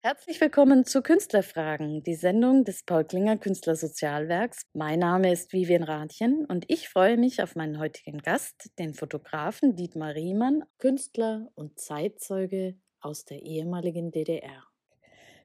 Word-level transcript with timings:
Herzlich 0.00 0.40
willkommen 0.40 0.84
zu 0.84 1.02
Künstlerfragen, 1.02 2.04
die 2.04 2.14
Sendung 2.14 2.64
des 2.64 2.84
Paul 2.84 3.04
Klinger 3.04 3.36
Künstlersozialwerks. 3.36 4.62
Mein 4.72 5.00
Name 5.00 5.32
ist 5.32 5.52
Vivian 5.52 5.82
Rathjen 5.82 6.44
und 6.44 6.66
ich 6.68 6.88
freue 6.88 7.16
mich 7.16 7.42
auf 7.42 7.56
meinen 7.56 7.80
heutigen 7.80 8.18
Gast, 8.18 8.70
den 8.78 8.94
Fotografen 8.94 9.74
Dietmar 9.74 10.14
Riemann, 10.14 10.62
Künstler 10.78 11.48
und 11.56 11.80
Zeitzeuge 11.80 12.78
aus 13.00 13.24
der 13.24 13.42
ehemaligen 13.42 14.12
DDR. 14.12 14.68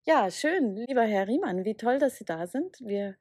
Ja, 0.05 0.29
schön, 0.29 0.76
lieber 0.76 1.04
Herr 1.04 1.28
Riemann, 1.28 1.65
wie 1.65 1.76
toll, 1.76 1.97
dass 1.97 2.17
Sie 2.17 2.26
da 2.26 2.46
sind. 2.46 2.78
Wir, 2.79 3.15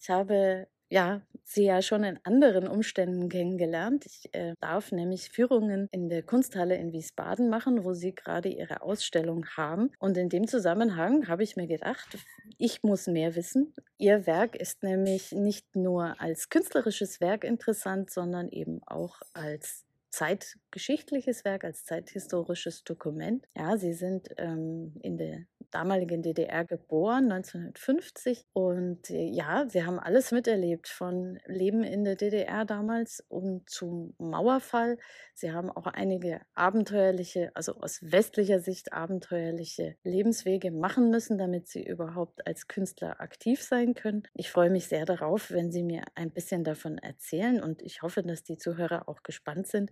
ich 0.00 0.08
habe 0.10 0.68
ja, 0.90 1.22
sie 1.44 1.64
ja 1.64 1.82
schon 1.82 2.04
in 2.04 2.18
anderen 2.24 2.68
Umständen 2.68 3.28
kennengelernt. 3.28 4.06
Ich 4.06 4.34
äh, 4.34 4.54
darf 4.60 4.92
nämlich 4.92 5.30
Führungen 5.30 5.88
in 5.92 6.08
der 6.08 6.22
Kunsthalle 6.22 6.76
in 6.76 6.92
Wiesbaden 6.92 7.48
machen, 7.48 7.84
wo 7.84 7.94
sie 7.94 8.14
gerade 8.14 8.48
ihre 8.48 8.82
Ausstellung 8.82 9.46
haben. 9.56 9.90
Und 9.98 10.16
in 10.16 10.28
dem 10.28 10.46
Zusammenhang 10.46 11.28
habe 11.28 11.42
ich 11.42 11.56
mir 11.56 11.66
gedacht, 11.66 12.18
ich 12.58 12.82
muss 12.82 13.06
mehr 13.06 13.34
wissen. 13.34 13.74
Ihr 13.96 14.26
Werk 14.26 14.56
ist 14.56 14.82
nämlich 14.82 15.32
nicht 15.32 15.74
nur 15.74 16.20
als 16.20 16.48
künstlerisches 16.48 17.20
Werk 17.20 17.44
interessant, 17.44 18.10
sondern 18.10 18.48
eben 18.50 18.80
auch 18.86 19.20
als 19.32 19.84
zeitgeschichtliches 20.10 21.44
Werk, 21.44 21.64
als 21.64 21.84
zeithistorisches 21.84 22.84
Dokument. 22.84 23.46
Ja, 23.56 23.76
Sie 23.76 23.92
sind 23.92 24.28
ähm, 24.36 24.94
in 25.02 25.18
der 25.18 25.44
damaligen 25.70 26.22
DDR 26.22 26.64
geboren, 26.64 27.30
1950. 27.30 28.46
Und 28.52 29.10
äh, 29.10 29.26
ja, 29.26 29.66
Sie 29.68 29.84
haben 29.84 29.98
alles 29.98 30.32
miterlebt, 30.32 30.88
von 30.88 31.38
Leben 31.46 31.82
in 31.82 32.04
der 32.04 32.16
DDR 32.16 32.64
damals 32.64 33.24
und 33.28 33.68
zum 33.68 34.14
Mauerfall. 34.18 34.98
Sie 35.34 35.52
haben 35.52 35.70
auch 35.70 35.86
einige 35.86 36.40
abenteuerliche, 36.54 37.50
also 37.54 37.74
aus 37.74 38.00
westlicher 38.02 38.60
Sicht 38.60 38.92
abenteuerliche 38.92 39.96
Lebenswege 40.02 40.70
machen 40.70 41.10
müssen, 41.10 41.38
damit 41.38 41.68
Sie 41.68 41.84
überhaupt 41.84 42.46
als 42.46 42.68
Künstler 42.68 43.20
aktiv 43.20 43.62
sein 43.62 43.94
können. 43.94 44.22
Ich 44.34 44.50
freue 44.50 44.70
mich 44.70 44.88
sehr 44.88 45.04
darauf, 45.04 45.50
wenn 45.50 45.70
Sie 45.70 45.82
mir 45.82 46.02
ein 46.14 46.30
bisschen 46.30 46.64
davon 46.64 46.98
erzählen 46.98 47.62
und 47.62 47.82
ich 47.82 48.02
hoffe, 48.02 48.22
dass 48.22 48.42
die 48.42 48.58
Zuhörer 48.58 49.08
auch 49.08 49.22
gespannt 49.22 49.66
sind, 49.66 49.90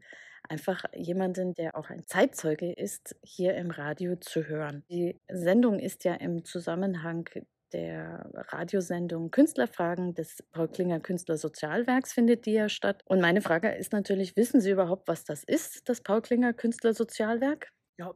einfach 0.48 0.84
jemanden, 0.94 1.54
der 1.54 1.76
auch 1.76 1.90
ein 1.90 2.06
Zeitzeuge 2.06 2.72
ist, 2.72 3.16
hier 3.22 3.54
im 3.54 3.70
Radio 3.70 4.16
zu 4.16 4.46
hören. 4.46 4.84
Die 4.90 5.20
Sendung 5.28 5.78
ist 5.78 6.04
ja 6.04 6.14
im 6.14 6.44
Zusammenhang 6.44 7.28
der 7.72 8.30
Radiosendung 8.32 9.30
Künstlerfragen 9.30 10.14
des 10.14 10.42
Paul 10.52 10.68
Klinger 10.68 11.00
Künstlersozialwerks 11.00 12.12
findet 12.12 12.46
die 12.46 12.52
ja 12.52 12.68
statt. 12.68 13.02
Und 13.06 13.20
meine 13.20 13.42
Frage 13.42 13.68
ist 13.70 13.92
natürlich, 13.92 14.36
wissen 14.36 14.60
Sie 14.60 14.70
überhaupt, 14.70 15.08
was 15.08 15.24
das 15.24 15.44
ist, 15.44 15.88
das 15.88 16.00
Paul 16.00 16.22
Klinger 16.22 16.52
Künstlersozialwerk? 16.52 17.72
Ja, 17.98 18.14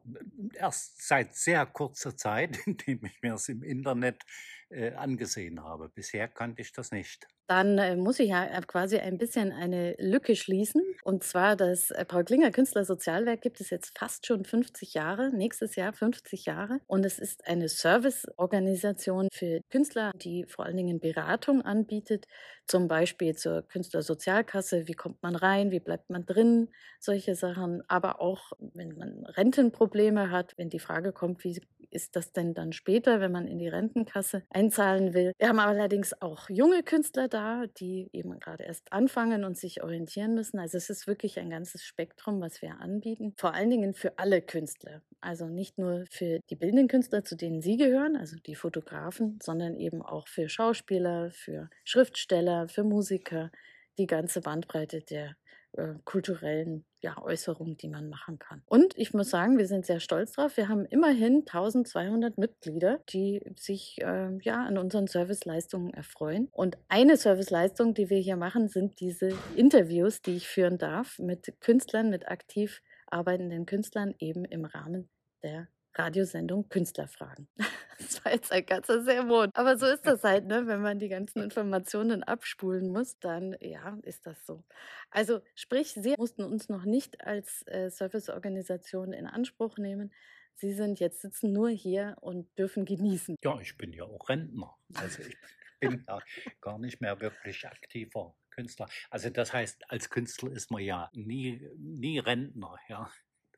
erst 0.54 1.06
seit 1.06 1.34
sehr 1.34 1.66
kurzer 1.66 2.16
Zeit, 2.16 2.58
indem 2.66 3.04
ich 3.04 3.20
mir 3.22 3.34
es 3.34 3.48
im 3.48 3.62
Internet 3.62 4.22
äh, 4.70 4.92
angesehen 4.94 5.62
habe. 5.62 5.88
Bisher 5.88 6.28
kannte 6.28 6.62
ich 6.62 6.72
das 6.72 6.90
nicht 6.92 7.26
dann 7.50 7.78
äh, 7.78 7.96
muss 7.96 8.20
ich 8.20 8.28
ja 8.28 8.44
äh, 8.44 8.60
quasi 8.64 8.98
ein 8.98 9.18
bisschen 9.18 9.50
eine 9.50 9.96
Lücke 9.98 10.36
schließen. 10.36 10.82
Und 11.02 11.24
zwar 11.24 11.56
das 11.56 11.92
Paul 12.06 12.22
Klinger 12.22 12.52
Künstlersozialwerk 12.52 13.40
gibt 13.40 13.60
es 13.60 13.70
jetzt 13.70 13.98
fast 13.98 14.24
schon 14.24 14.44
50 14.44 14.94
Jahre, 14.94 15.30
nächstes 15.34 15.74
Jahr 15.74 15.92
50 15.92 16.46
Jahre. 16.46 16.78
Und 16.86 17.04
es 17.04 17.18
ist 17.18 17.48
eine 17.48 17.68
Serviceorganisation 17.68 19.26
für 19.32 19.62
Künstler, 19.68 20.12
die 20.14 20.46
vor 20.46 20.64
allen 20.64 20.76
Dingen 20.76 21.00
Beratung 21.00 21.62
anbietet, 21.62 22.26
zum 22.68 22.86
Beispiel 22.86 23.34
zur 23.34 23.62
Künstlersozialkasse, 23.66 24.86
wie 24.86 24.94
kommt 24.94 25.20
man 25.24 25.34
rein, 25.34 25.72
wie 25.72 25.80
bleibt 25.80 26.08
man 26.08 26.24
drin, 26.26 26.68
solche 27.00 27.34
Sachen. 27.34 27.82
Aber 27.88 28.20
auch, 28.20 28.52
wenn 28.60 28.96
man 28.96 29.26
Rentenprobleme 29.26 30.30
hat, 30.30 30.56
wenn 30.56 30.70
die 30.70 30.78
Frage 30.78 31.12
kommt, 31.12 31.42
wie 31.42 31.60
ist 31.90 32.16
das 32.16 32.32
denn 32.32 32.54
dann 32.54 32.72
später, 32.72 33.20
wenn 33.20 33.32
man 33.32 33.46
in 33.46 33.58
die 33.58 33.68
Rentenkasse 33.68 34.42
einzahlen 34.50 35.14
will. 35.14 35.32
Wir 35.38 35.48
haben 35.48 35.58
allerdings 35.58 36.20
auch 36.20 36.48
junge 36.48 36.82
Künstler 36.82 37.28
da 37.28 37.64
die 37.78 38.08
eben 38.12 38.38
gerade 38.38 38.64
erst 38.64 38.92
anfangen 38.92 39.44
und 39.44 39.56
sich 39.56 39.82
orientieren 39.82 40.34
müssen. 40.34 40.58
Also 40.58 40.76
es 40.76 40.90
ist 40.90 41.06
wirklich 41.06 41.38
ein 41.38 41.50
ganzes 41.50 41.84
Spektrum, 41.84 42.40
was 42.40 42.62
wir 42.62 42.80
anbieten. 42.80 43.34
Vor 43.36 43.54
allen 43.54 43.70
Dingen 43.70 43.94
für 43.94 44.18
alle 44.18 44.42
Künstler. 44.42 45.02
Also 45.20 45.46
nicht 45.46 45.78
nur 45.78 46.04
für 46.10 46.40
die 46.48 46.56
bildenden 46.56 46.88
Künstler, 46.88 47.24
zu 47.24 47.36
denen 47.36 47.60
Sie 47.60 47.76
gehören, 47.76 48.16
also 48.16 48.36
die 48.36 48.54
Fotografen, 48.54 49.38
sondern 49.42 49.76
eben 49.76 50.02
auch 50.02 50.28
für 50.28 50.48
Schauspieler, 50.48 51.30
für 51.30 51.68
Schriftsteller, 51.84 52.68
für 52.68 52.84
Musiker, 52.84 53.50
die 53.98 54.06
ganze 54.06 54.40
Bandbreite 54.40 55.02
der 55.02 55.36
äh, 55.72 55.94
kulturellen 56.04 56.84
ja, 57.00 57.22
Äußerungen, 57.22 57.76
die 57.76 57.88
man 57.88 58.08
machen 58.08 58.38
kann. 58.38 58.62
Und 58.66 58.96
ich 58.98 59.14
muss 59.14 59.30
sagen, 59.30 59.56
wir 59.56 59.66
sind 59.66 59.86
sehr 59.86 60.00
stolz 60.00 60.32
drauf. 60.32 60.56
Wir 60.56 60.68
haben 60.68 60.84
immerhin 60.84 61.44
1200 61.46 62.38
Mitglieder, 62.38 63.00
die 63.08 63.40
sich 63.56 64.00
äh, 64.02 64.36
ja 64.42 64.64
an 64.64 64.78
unseren 64.78 65.06
Serviceleistungen 65.06 65.94
erfreuen. 65.94 66.48
Und 66.52 66.76
eine 66.88 67.16
Serviceleistung, 67.16 67.94
die 67.94 68.10
wir 68.10 68.18
hier 68.18 68.36
machen, 68.36 68.68
sind 68.68 69.00
diese 69.00 69.32
Interviews, 69.56 70.22
die 70.22 70.36
ich 70.36 70.48
führen 70.48 70.78
darf 70.78 71.18
mit 71.18 71.54
Künstlern, 71.60 72.10
mit 72.10 72.28
aktiv 72.28 72.82
arbeitenden 73.06 73.66
Künstlern 73.66 74.14
eben 74.18 74.44
im 74.44 74.64
Rahmen 74.64 75.08
der 75.42 75.68
Radiosendung 75.94 76.68
Künstlerfragen. 76.68 77.48
Das 78.00 78.24
war 78.24 78.32
jetzt 78.32 78.50
ein 78.50 78.64
ganzer 78.64 79.02
Sermon. 79.02 79.50
Aber 79.52 79.76
so 79.76 79.84
ist 79.84 80.06
das 80.06 80.24
halt, 80.24 80.46
ne? 80.46 80.66
wenn 80.66 80.80
man 80.80 80.98
die 80.98 81.10
ganzen 81.10 81.42
Informationen 81.42 82.22
abspulen 82.22 82.88
muss, 82.88 83.18
dann 83.18 83.54
ja, 83.60 83.98
ist 84.04 84.26
das 84.26 84.46
so. 84.46 84.64
Also 85.10 85.42
sprich, 85.54 85.92
Sie 85.92 86.14
mussten 86.16 86.42
uns 86.42 86.70
noch 86.70 86.86
nicht 86.86 87.20
als 87.26 87.62
äh, 87.66 87.90
Serviceorganisation 87.90 89.12
in 89.12 89.26
Anspruch 89.26 89.76
nehmen. 89.76 90.12
Sie 90.54 90.72
sind 90.72 90.98
jetzt 90.98 91.20
sitzen 91.20 91.52
nur 91.52 91.68
hier 91.68 92.16
und 92.20 92.46
dürfen 92.58 92.86
genießen. 92.86 93.36
Ja, 93.42 93.60
ich 93.60 93.76
bin 93.76 93.92
ja 93.92 94.04
auch 94.04 94.28
Rentner. 94.30 94.76
Also 94.94 95.22
ich 95.22 95.36
bin 95.80 96.04
ja 96.08 96.20
gar 96.60 96.78
nicht 96.78 97.00
mehr 97.00 97.20
wirklich 97.20 97.66
aktiver 97.66 98.34
Künstler. 98.50 98.88
Also 99.10 99.30
das 99.30 99.52
heißt, 99.52 99.90
als 99.90 100.10
Künstler 100.10 100.52
ist 100.52 100.70
man 100.70 100.82
ja 100.82 101.10
nie, 101.12 101.68
nie 101.76 102.18
Rentner, 102.18 102.78
ja. 102.88 103.10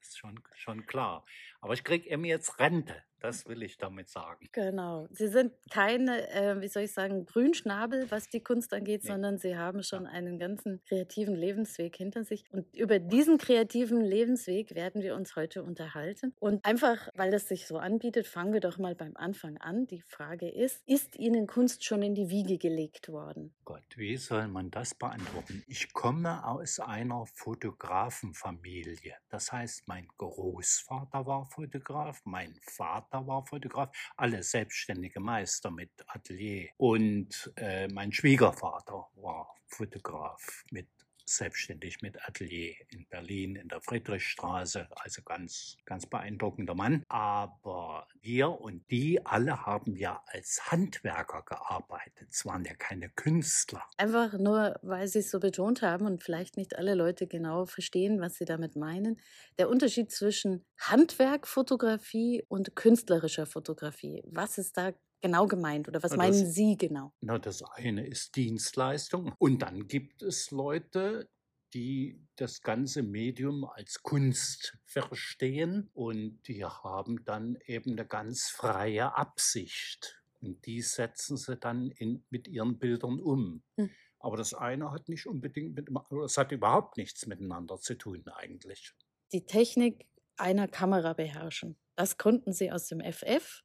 Ist 0.02 0.18
schon, 0.18 0.42
schon 0.56 0.84
klar. 0.86 1.24
Aber 1.60 1.74
ich 1.74 1.84
kriege 1.84 2.10
eben 2.10 2.24
jetzt 2.24 2.58
Rente. 2.58 3.02
Das 3.22 3.46
will 3.46 3.62
ich 3.62 3.78
damit 3.78 4.08
sagen. 4.08 4.48
Genau. 4.50 5.06
Sie 5.12 5.28
sind 5.28 5.52
keine, 5.70 6.28
äh, 6.32 6.60
wie 6.60 6.66
soll 6.66 6.82
ich 6.82 6.92
sagen, 6.92 7.24
Grünschnabel, 7.24 8.10
was 8.10 8.28
die 8.28 8.42
Kunst 8.42 8.74
angeht, 8.74 9.04
nee. 9.04 9.10
sondern 9.10 9.38
Sie 9.38 9.56
haben 9.56 9.84
schon 9.84 10.06
einen 10.06 10.40
ganzen 10.40 10.82
kreativen 10.86 11.36
Lebensweg 11.36 11.94
hinter 11.94 12.24
sich. 12.24 12.44
Und 12.50 12.66
über 12.74 12.98
diesen 12.98 13.38
kreativen 13.38 14.00
Lebensweg 14.00 14.74
werden 14.74 15.02
wir 15.02 15.14
uns 15.14 15.36
heute 15.36 15.62
unterhalten. 15.62 16.34
Und 16.40 16.64
einfach, 16.64 17.10
weil 17.14 17.30
das 17.30 17.46
sich 17.46 17.68
so 17.68 17.78
anbietet, 17.78 18.26
fangen 18.26 18.52
wir 18.52 18.60
doch 18.60 18.78
mal 18.78 18.96
beim 18.96 19.16
Anfang 19.16 19.56
an. 19.58 19.86
Die 19.86 20.00
Frage 20.00 20.48
ist, 20.48 20.82
ist 20.86 21.14
Ihnen 21.16 21.46
Kunst 21.46 21.84
schon 21.84 22.02
in 22.02 22.16
die 22.16 22.28
Wiege 22.28 22.58
gelegt 22.58 23.08
worden? 23.08 23.54
Gott, 23.64 23.84
wie 23.94 24.16
soll 24.16 24.48
man 24.48 24.72
das 24.72 24.96
beantworten? 24.96 25.62
Ich 25.68 25.92
komme 25.92 26.44
aus 26.44 26.80
einer 26.80 27.24
Fotografenfamilie. 27.26 29.14
Das 29.28 29.52
heißt, 29.52 29.86
mein 29.86 30.08
Großvater 30.18 31.24
war 31.24 31.46
Fotograf, 31.46 32.20
mein 32.24 32.56
Vater 32.62 33.11
war 33.12 33.44
Fotograf, 33.46 33.90
alle 34.16 34.42
selbstständige 34.42 35.20
Meister 35.20 35.70
mit 35.70 35.90
Atelier. 36.06 36.70
Und 36.76 37.52
äh, 37.56 37.88
mein 37.88 38.12
Schwiegervater 38.12 39.08
war 39.14 39.54
Fotograf 39.66 40.64
mit 40.70 40.88
selbstständig 41.36 42.02
mit 42.02 42.22
Atelier 42.26 42.74
in 42.88 43.06
Berlin 43.08 43.56
in 43.56 43.68
der 43.68 43.80
Friedrichstraße, 43.80 44.88
also 44.96 45.22
ganz, 45.22 45.76
ganz 45.84 46.06
beeindruckender 46.06 46.74
Mann. 46.74 47.04
Aber 47.08 48.06
wir 48.20 48.50
und 48.50 48.90
die 48.90 49.24
alle 49.24 49.66
haben 49.66 49.96
ja 49.96 50.22
als 50.26 50.70
Handwerker 50.70 51.42
gearbeitet. 51.42 52.28
Es 52.30 52.46
waren 52.46 52.64
ja 52.64 52.74
keine 52.74 53.08
Künstler. 53.10 53.82
Einfach 53.96 54.34
nur, 54.34 54.78
weil 54.82 55.08
Sie 55.08 55.20
es 55.20 55.30
so 55.30 55.40
betont 55.40 55.82
haben 55.82 56.06
und 56.06 56.22
vielleicht 56.22 56.56
nicht 56.56 56.76
alle 56.76 56.94
Leute 56.94 57.26
genau 57.26 57.66
verstehen, 57.66 58.20
was 58.20 58.36
Sie 58.36 58.44
damit 58.44 58.76
meinen. 58.76 59.20
Der 59.58 59.68
Unterschied 59.68 60.10
zwischen 60.10 60.64
Handwerkfotografie 60.78 62.44
und 62.48 62.76
künstlerischer 62.76 63.46
Fotografie. 63.46 64.22
Was 64.26 64.58
ist 64.58 64.76
da 64.76 64.92
genau 65.22 65.46
gemeint 65.46 65.88
oder 65.88 66.02
was 66.02 66.10
das, 66.10 66.18
meinen 66.18 66.50
Sie 66.50 66.76
genau? 66.76 67.12
Na, 67.20 67.38
das 67.38 67.62
eine 67.62 68.06
ist 68.06 68.36
Dienstleistung 68.36 69.32
und 69.38 69.62
dann 69.62 69.88
gibt 69.88 70.22
es 70.22 70.50
Leute, 70.50 71.30
die 71.72 72.20
das 72.36 72.60
ganze 72.60 73.02
Medium 73.02 73.64
als 73.64 74.02
Kunst 74.02 74.76
verstehen 74.84 75.88
und 75.94 76.42
die 76.46 76.64
haben 76.64 77.24
dann 77.24 77.56
eben 77.66 77.92
eine 77.92 78.06
ganz 78.06 78.50
freie 78.50 79.14
Absicht 79.16 80.22
und 80.40 80.66
die 80.66 80.82
setzen 80.82 81.36
sie 81.36 81.56
dann 81.56 81.90
in, 81.92 82.24
mit 82.28 82.48
ihren 82.48 82.78
Bildern 82.78 83.20
um. 83.20 83.62
Hm. 83.76 83.90
Aber 84.18 84.36
das 84.36 84.54
eine 84.54 84.92
hat 84.92 85.08
nicht 85.08 85.26
unbedingt 85.26 85.74
mit, 85.74 85.88
es 86.24 86.36
hat 86.36 86.52
überhaupt 86.52 86.96
nichts 86.96 87.26
miteinander 87.26 87.78
zu 87.78 87.94
tun 87.94 88.22
eigentlich. 88.26 88.92
Die 89.32 89.46
Technik 89.46 90.06
einer 90.36 90.68
Kamera 90.68 91.12
beherrschen. 91.14 91.76
Das 91.96 92.18
konnten 92.18 92.52
sie 92.52 92.70
aus 92.70 92.86
dem 92.86 93.00
FF 93.00 93.64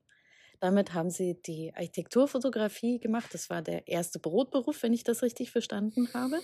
damit 0.60 0.94
haben 0.94 1.10
sie 1.10 1.42
die 1.42 1.74
Architekturfotografie 1.74 3.00
gemacht. 3.00 3.34
Das 3.34 3.50
war 3.50 3.62
der 3.62 3.88
erste 3.88 4.20
Brotberuf, 4.20 4.84
wenn 4.84 4.94
ich 4.94 5.04
das 5.04 5.24
richtig 5.24 5.52
verstanden 5.52 6.14
habe. 6.14 6.40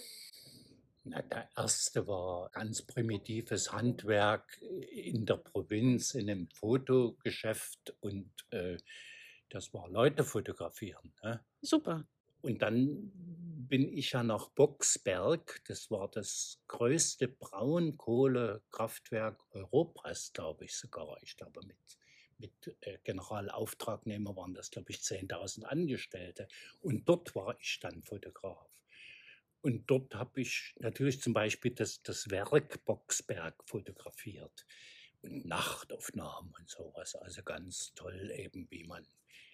Na, 1.06 1.21
der 1.21 1.50
erste 1.57 2.07
war 2.07 2.50
ganz 2.51 2.81
primitives 2.81 3.74
Handwerk 3.74 4.57
in 4.62 5.25
der 5.25 5.36
Provinz, 5.36 6.13
in 6.13 6.30
einem 6.30 6.48
Fotogeschäft 6.48 7.94
und 8.00 8.31
äh, 8.51 8.77
das 9.50 9.74
war 9.74 9.89
Leute 9.89 10.24
fotografieren. 10.24 11.12
Ne? 11.21 11.44
Super. 11.62 12.07
Und 12.42 12.62
dann 12.62 13.12
bin 13.13 13.88
ich 13.88 14.12
ja 14.12 14.24
nach 14.24 14.50
Boxberg, 14.50 15.62
das 15.68 15.92
war 15.92 16.10
das 16.10 16.60
größte 16.68 17.27
Braunkohlekraftwerk 17.27 19.39
Europas, 19.51 20.33
glaube 20.33 20.65
ich 20.65 20.75
sogar. 20.75 21.18
Ich 21.21 21.38
glaube, 21.38 21.62
mit, 21.65 21.77
mit 22.39 22.75
äh, 22.81 22.97
Generalauftragnehmer 23.03 24.35
waren 24.35 24.53
das, 24.53 24.71
glaube 24.71 24.91
ich, 24.91 24.97
10.000 24.97 25.63
Angestellte. 25.63 26.47
Und 26.81 27.07
dort 27.07 27.35
war 27.35 27.57
ich 27.59 27.80
dann 27.80 28.03
Fotograf. 28.03 28.69
Und 29.62 29.89
dort 29.89 30.13
habe 30.15 30.41
ich 30.41 30.75
natürlich 30.80 31.21
zum 31.21 31.33
Beispiel 31.33 31.71
das, 31.71 32.03
das 32.03 32.30
Werk 32.30 32.83
Boxberg 32.83 33.56
fotografiert 33.65 34.65
und 35.21 35.45
Nachtaufnahmen 35.45 36.53
und 36.59 36.69
sowas. 36.69 37.15
Also 37.15 37.44
ganz 37.44 37.94
toll 37.95 38.31
eben, 38.36 38.68
wie 38.69 38.83
man, 38.83 39.07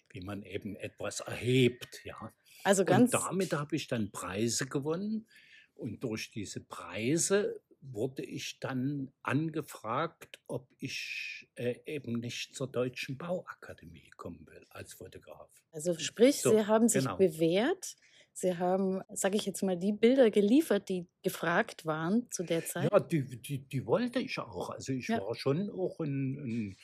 wie 0.09 0.21
man 0.21 0.41
eben 0.41 0.75
etwas 0.75 1.19
erhebt. 1.19 2.03
Ja. 2.05 2.33
Also 2.63 2.85
ganz 2.85 3.13
und 3.13 3.23
damit 3.23 3.53
habe 3.53 3.75
ich 3.75 3.87
dann 3.87 4.11
Preise 4.11 4.65
gewonnen. 4.65 5.27
Und 5.75 6.03
durch 6.03 6.31
diese 6.31 6.59
Preise 6.59 7.61
wurde 7.81 8.23
ich 8.23 8.59
dann 8.59 9.11
angefragt, 9.23 10.39
ob 10.47 10.67
ich 10.79 11.49
äh, 11.55 11.75
eben 11.85 12.19
nicht 12.19 12.55
zur 12.55 12.67
Deutschen 12.71 13.17
Bauakademie 13.17 14.09
kommen 14.17 14.45
will 14.47 14.65
als 14.69 14.93
Fotograf. 14.93 15.49
Also 15.71 15.97
sprich, 15.97 16.41
So, 16.41 16.51
Sie 16.51 16.65
haben 16.67 16.89
sich 16.89 17.03
genau. 17.03 17.17
bewährt. 17.17 17.95
Sie 18.33 18.57
haben, 18.57 19.01
sage 19.09 19.35
ich 19.37 19.45
jetzt 19.45 19.63
mal, 19.63 19.77
die 19.77 19.91
Bilder 19.93 20.29
geliefert, 20.31 20.87
die 20.89 21.07
gefragt 21.23 21.85
waren 21.85 22.29
zu 22.31 22.43
der 22.43 22.65
Zeit. 22.65 22.89
Ja, 22.91 22.99
die, 22.99 23.23
die, 23.23 23.59
die 23.59 23.85
wollte 23.85 24.19
ich 24.19 24.37
auch. 24.39 24.69
Also 24.69 24.93
ich 24.93 25.07
Ja. 25.07 25.19
war 25.21 25.35
schon 25.35 25.69
auch 25.69 25.99
ein, 25.99 26.77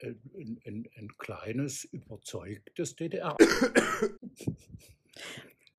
ein, 0.00 0.18
ein, 0.34 0.60
ein, 0.64 0.88
ein 0.96 1.08
kleines, 1.18 1.84
überzeugtes 1.84 2.96
DDR. 2.96 3.36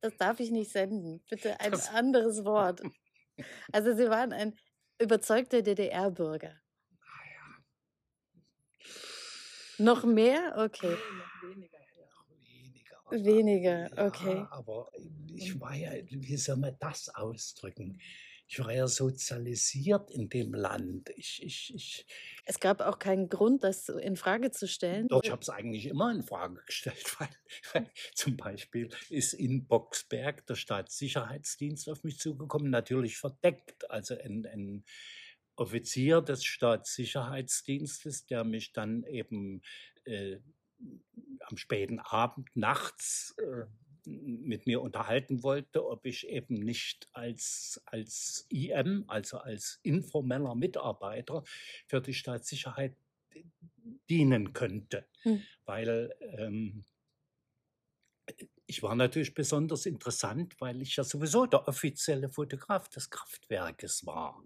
Das 0.02 0.16
darf 0.18 0.40
ich 0.40 0.50
nicht 0.52 0.72
senden. 0.72 1.22
Bitte 1.30 1.60
ein 1.60 1.72
Das- 1.72 1.90
anderes 1.90 2.44
Wort. 2.46 2.82
Also 3.72 3.96
Sie 3.96 4.10
waren 4.10 4.34
ein 4.34 4.54
überzeugter 5.00 5.62
DDR-Bürger. 5.62 6.56
Noch 9.78 10.04
mehr? 10.04 10.54
Okay. 10.58 10.96
Weniger, 11.42 11.78
aber- 13.06 13.24
Weniger, 13.26 13.90
okay. 13.98 14.36
Ja, 14.38 14.48
aber 14.52 14.92
ich 15.34 15.60
war 15.60 15.76
ja, 15.76 15.92
wie 16.10 16.38
soll 16.38 16.58
man 16.58 16.76
das 16.80 17.10
ausdrücken? 17.10 18.00
Ich 18.52 18.60
war 18.60 18.74
ja 18.74 18.86
sozialisiert 18.86 20.12
in 20.12 20.28
dem 20.28 20.54
Land. 20.54 21.10
Ich, 21.16 21.42
ich, 21.42 21.74
ich, 21.74 22.06
Es 22.44 22.60
gab 22.60 22.82
auch 22.82 23.00
keinen 23.00 23.30
Grund, 23.30 23.64
das 23.64 23.88
in 23.88 24.18
Frage 24.18 24.52
zu 24.52 24.68
stellen. 24.68 25.08
Doch, 25.08 25.24
ich 25.24 25.32
habe 25.32 25.42
es 25.42 25.48
eigentlich 25.48 25.86
immer 25.86 26.12
in 26.12 26.22
Frage 26.22 26.62
gestellt, 26.66 27.16
weil, 27.20 27.30
weil 27.72 27.90
zum 28.14 28.36
Beispiel 28.36 28.90
ist 29.10 29.32
in 29.32 29.68
Boxberg 29.68 30.46
der 30.48 30.56
Staatssicherheitsdienst 30.56 31.88
auf 31.88 32.04
mich 32.04 32.20
zugekommen, 32.20 32.70
natürlich 32.70 33.18
verdeckt. 33.18 33.90
Also 33.90 34.16
ein, 34.16 34.46
ein 34.46 34.84
Offizier 35.56 36.22
des 36.22 36.44
Staatssicherheitsdienstes, 36.44 38.26
der 38.26 38.44
mich 38.44 38.74
dann 38.74 39.06
eben 39.06 39.62
äh, 40.04 40.40
am 41.40 41.56
späten 41.56 42.00
Abend 42.00 42.50
nachts 42.54 43.34
äh, 43.38 43.64
mit 44.06 44.66
mir 44.66 44.82
unterhalten 44.82 45.44
wollte, 45.44 45.86
ob 45.86 46.06
ich 46.06 46.28
eben 46.28 46.56
nicht 46.56 47.08
als, 47.14 47.82
als 47.86 48.46
IM, 48.50 49.06
also 49.08 49.38
als 49.38 49.80
informeller 49.84 50.56
Mitarbeiter 50.56 51.44
für 51.88 52.02
die 52.02 52.14
Staatssicherheit 52.14 52.96
dienen 54.10 54.54
könnte. 54.54 55.06
Hm. 55.24 55.42
Weil 55.66 56.14
ähm, 56.38 56.84
ich 58.66 58.82
war 58.84 58.96
natürlich 58.96 59.34
besonders 59.34 59.86
interessant, 59.86 60.56
weil 60.60 60.82
ich 60.82 60.96
ja 60.96 61.04
sowieso 61.04 61.46
der 61.46 61.68
offizielle 61.68 62.30
Fotograf 62.30 62.88
des 62.90 63.10
Kraftwerkes 63.10 64.06
war. 64.06 64.42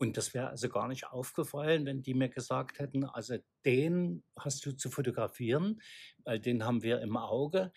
Und 0.00 0.16
das 0.16 0.32
wäre 0.32 0.48
also 0.48 0.68
gar 0.68 0.86
nicht 0.86 1.08
aufgefallen, 1.08 1.84
wenn 1.84 2.02
die 2.02 2.14
mir 2.14 2.28
gesagt 2.28 2.78
hätten, 2.78 3.04
also 3.04 3.38
den 3.64 4.22
hast 4.38 4.64
du 4.64 4.72
zu 4.72 4.90
fotografieren, 4.90 5.80
weil 6.22 6.38
den 6.38 6.64
haben 6.64 6.82
wir 6.82 7.00
im 7.00 7.16
Auge, 7.16 7.72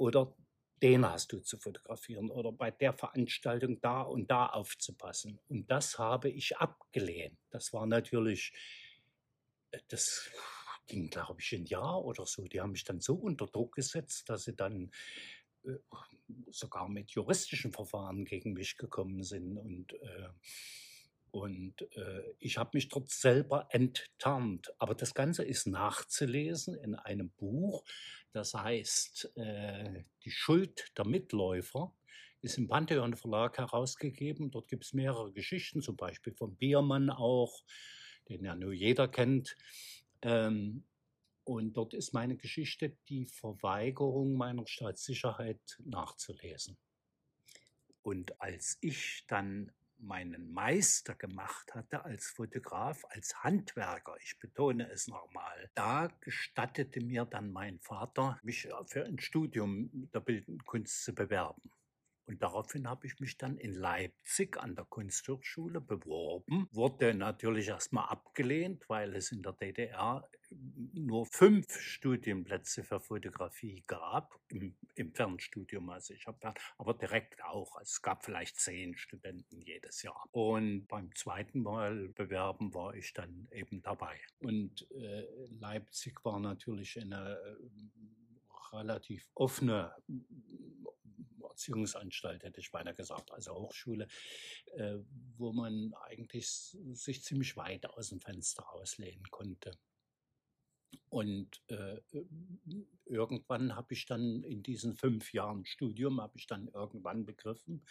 oder 0.00 0.34
den 0.82 1.04
hast 1.04 1.32
du 1.32 1.40
zu 1.40 1.58
fotografieren 1.58 2.30
oder 2.30 2.52
bei 2.52 2.70
der 2.70 2.94
Veranstaltung 2.94 3.80
da 3.80 4.00
und 4.00 4.30
da 4.30 4.46
aufzupassen. 4.46 5.38
Und 5.48 5.70
das 5.70 5.98
habe 5.98 6.30
ich 6.30 6.56
abgelehnt. 6.56 7.38
Das 7.50 7.74
war 7.74 7.86
natürlich, 7.86 8.52
äh, 9.72 9.78
das 9.88 10.30
ging, 10.86 11.10
glaube 11.10 11.40
ich, 11.40 11.52
ein 11.52 11.66
Jahr 11.66 12.02
oder 12.02 12.24
so. 12.24 12.44
Die 12.44 12.60
haben 12.60 12.72
mich 12.72 12.84
dann 12.84 13.00
so 13.00 13.14
unter 13.14 13.46
Druck 13.46 13.74
gesetzt, 13.74 14.30
dass 14.30 14.44
sie 14.44 14.56
dann 14.56 14.90
äh, 15.64 15.76
sogar 16.50 16.88
mit 16.88 17.10
juristischen 17.10 17.72
Verfahren 17.72 18.24
gegen 18.24 18.54
mich 18.54 18.78
gekommen 18.78 19.22
sind. 19.22 19.58
Und, 19.58 19.92
äh, 19.92 20.28
und 21.32 21.82
äh, 21.96 22.22
ich 22.38 22.58
habe 22.58 22.70
mich 22.74 22.88
dort 22.88 23.10
selber 23.10 23.68
enttarnt. 23.70 24.72
Aber 24.78 24.94
das 24.94 25.14
Ganze 25.14 25.44
ist 25.44 25.66
nachzulesen 25.66 26.74
in 26.74 26.94
einem 26.94 27.30
Buch, 27.30 27.84
das 28.32 28.54
heißt 28.54 29.32
äh, 29.36 30.04
Die 30.24 30.30
Schuld 30.30 30.92
der 30.96 31.06
Mitläufer. 31.06 31.94
Ist 32.42 32.56
im 32.56 32.68
Pantheon 32.68 33.16
Verlag 33.16 33.58
herausgegeben. 33.58 34.50
Dort 34.50 34.68
gibt 34.68 34.84
es 34.84 34.94
mehrere 34.94 35.30
Geschichten, 35.30 35.82
zum 35.82 35.96
Beispiel 35.96 36.32
von 36.32 36.56
Biermann 36.56 37.10
auch, 37.10 37.62
den 38.30 38.44
ja 38.44 38.54
nur 38.54 38.72
jeder 38.72 39.08
kennt. 39.08 39.56
Ähm, 40.22 40.84
und 41.44 41.74
dort 41.74 41.92
ist 41.92 42.14
meine 42.14 42.36
Geschichte 42.36 42.96
die 43.08 43.26
Verweigerung 43.26 44.36
meiner 44.36 44.66
Staatssicherheit 44.66 45.78
nachzulesen. 45.84 46.78
Und 48.02 48.40
als 48.40 48.78
ich 48.80 49.24
dann 49.26 49.70
meinen 50.02 50.52
Meister 50.52 51.14
gemacht 51.14 51.74
hatte 51.74 52.04
als 52.04 52.28
Fotograf, 52.28 53.04
als 53.10 53.42
Handwerker, 53.42 54.16
ich 54.22 54.38
betone 54.38 54.90
es 54.90 55.08
nochmal, 55.08 55.70
da 55.74 56.08
gestattete 56.20 57.00
mir 57.00 57.24
dann 57.24 57.50
mein 57.52 57.78
Vater, 57.80 58.38
mich 58.42 58.68
für 58.86 59.04
ein 59.04 59.18
Studium 59.18 60.10
der 60.12 60.20
Bildenden 60.20 60.64
Kunst 60.64 61.04
zu 61.04 61.14
bewerben. 61.14 61.70
Und 62.30 62.40
daraufhin 62.44 62.88
habe 62.88 63.08
ich 63.08 63.18
mich 63.18 63.38
dann 63.38 63.58
in 63.58 63.74
Leipzig 63.74 64.56
an 64.56 64.76
der 64.76 64.84
Kunsthochschule 64.84 65.80
beworben, 65.80 66.68
wurde 66.70 67.12
natürlich 67.12 67.66
erstmal 67.66 68.08
abgelehnt, 68.08 68.88
weil 68.88 69.16
es 69.16 69.32
in 69.32 69.42
der 69.42 69.54
DDR 69.54 70.30
nur 70.94 71.26
fünf 71.26 71.80
Studienplätze 71.80 72.84
für 72.84 73.00
Fotografie 73.00 73.82
gab, 73.88 74.38
im, 74.46 74.76
im 74.94 75.12
Fernstudium. 75.12 75.90
Also 75.90 76.14
ich 76.14 76.28
habe 76.28 76.54
aber 76.78 76.94
direkt 76.94 77.42
auch, 77.42 77.80
es 77.80 78.00
gab 78.00 78.24
vielleicht 78.24 78.60
zehn 78.60 78.96
Studenten 78.96 79.60
jedes 79.62 80.02
Jahr. 80.02 80.28
Und 80.30 80.86
beim 80.86 81.12
zweiten 81.16 81.64
Mal 81.64 82.10
bewerben 82.10 82.72
war 82.74 82.94
ich 82.94 83.12
dann 83.12 83.48
eben 83.50 83.82
dabei. 83.82 84.20
Und 84.38 84.88
äh, 84.92 85.24
Leipzig 85.58 86.24
war 86.24 86.38
natürlich 86.38 86.96
eine 87.00 87.40
äh, 87.40 88.76
relativ 88.76 89.28
offene 89.34 89.92
Erziehungsanstalt, 91.42 92.42
hätte 92.42 92.60
ich 92.60 92.70
beinahe 92.70 92.94
gesagt, 92.94 93.30
also 93.32 93.54
Hochschule, 93.54 94.06
äh, 94.76 94.98
wo 95.36 95.52
man 95.52 95.94
eigentlich 95.94 96.48
sich 96.48 97.22
ziemlich 97.22 97.56
weit 97.56 97.86
aus 97.86 98.10
dem 98.10 98.20
Fenster 98.20 98.72
auslehnen 98.72 99.30
konnte. 99.30 99.72
Und 101.08 101.62
äh, 101.68 102.00
irgendwann 103.04 103.76
habe 103.76 103.94
ich 103.94 104.06
dann 104.06 104.42
in 104.42 104.62
diesen 104.62 104.94
fünf 104.94 105.32
Jahren 105.32 105.64
Studium, 105.64 106.20
habe 106.20 106.36
ich 106.38 106.46
dann 106.46 106.68
irgendwann 106.68 107.26
begriffen, 107.26 107.84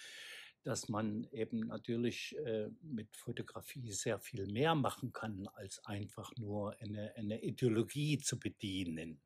dass 0.63 0.89
man 0.89 1.25
eben 1.31 1.59
natürlich 1.67 2.37
äh, 2.37 2.69
mit 2.81 3.15
Fotografie 3.15 3.91
sehr 3.91 4.19
viel 4.19 4.47
mehr 4.47 4.75
machen 4.75 5.13
kann, 5.13 5.47
als 5.47 5.83
einfach 5.85 6.35
nur 6.37 6.75
eine, 6.79 7.15
eine 7.15 7.41
Ideologie 7.41 8.17
zu 8.17 8.39
bedienen. 8.39 9.21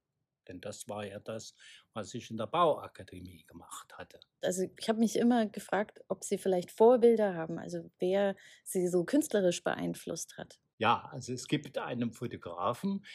Denn 0.47 0.61
das 0.61 0.87
war 0.87 1.05
ja 1.05 1.19
das, 1.19 1.55
was 1.93 2.13
ich 2.13 2.29
in 2.31 2.37
der 2.37 2.47
Bauakademie 2.47 3.45
gemacht 3.45 3.97
hatte. 3.97 4.19
Also 4.41 4.63
ich 4.77 4.89
habe 4.89 4.99
mich 4.99 5.15
immer 5.17 5.45
gefragt, 5.47 6.01
ob 6.07 6.23
Sie 6.23 6.37
vielleicht 6.37 6.71
Vorbilder 6.71 7.35
haben, 7.35 7.57
also 7.59 7.89
wer 7.99 8.35
Sie 8.63 8.87
so 8.87 9.03
künstlerisch 9.05 9.63
beeinflusst 9.63 10.37
hat. 10.37 10.59
Ja, 10.79 11.07
also 11.11 11.33
es 11.33 11.47
gibt 11.47 11.77
einen 11.77 12.11
Fotografen, 12.11 13.05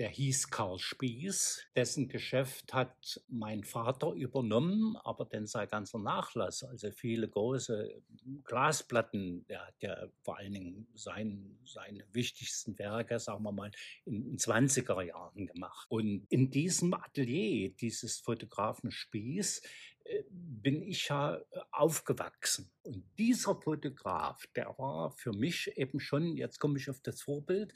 der 0.00 0.08
hieß 0.08 0.48
Karl 0.48 0.78
Spieß. 0.78 1.62
Dessen 1.76 2.08
Geschäft 2.08 2.72
hat 2.72 3.22
mein 3.28 3.64
Vater 3.64 4.14
übernommen, 4.14 4.96
aber 4.96 5.26
denn 5.26 5.46
sein 5.46 5.68
ganzer 5.68 5.98
Nachlass, 5.98 6.64
also 6.64 6.90
viele 6.90 7.28
große 7.28 8.02
Glasplatten, 8.44 9.44
der 9.48 9.66
hat 9.66 9.74
ja 9.82 10.08
vor 10.22 10.38
allen 10.38 10.54
Dingen 10.54 10.86
sein, 10.94 11.58
seine 11.66 12.02
wichtigsten 12.12 12.78
Werke, 12.78 13.18
sagen 13.18 13.42
wir 13.42 13.52
mal, 13.52 13.70
in 14.06 14.24
den 14.24 14.38
20er 14.38 15.02
Jahren 15.02 15.46
gemacht. 15.46 15.86
Und 15.90 16.24
in 16.30 16.50
diesem 16.50 16.94
Atelier 16.94 17.68
dieses 17.68 18.20
Fotografen 18.20 18.90
Spieß 18.90 19.60
äh, 20.04 20.22
bin 20.30 20.80
ich 20.80 21.08
ja 21.08 21.38
aufgewachsen. 21.72 22.70
Und 22.84 23.04
dieser 23.18 23.54
Fotograf, 23.54 24.46
der 24.56 24.74
war 24.78 25.10
für 25.10 25.34
mich 25.34 25.76
eben 25.76 26.00
schon, 26.00 26.38
jetzt 26.38 26.58
komme 26.58 26.78
ich 26.78 26.88
auf 26.88 27.00
das 27.02 27.20
Vorbild, 27.20 27.74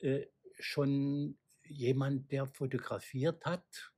äh, 0.00 0.26
schon 0.58 1.38
jemand, 1.70 2.30
der 2.32 2.46
fotografiert 2.46 3.44
hat 3.46 3.92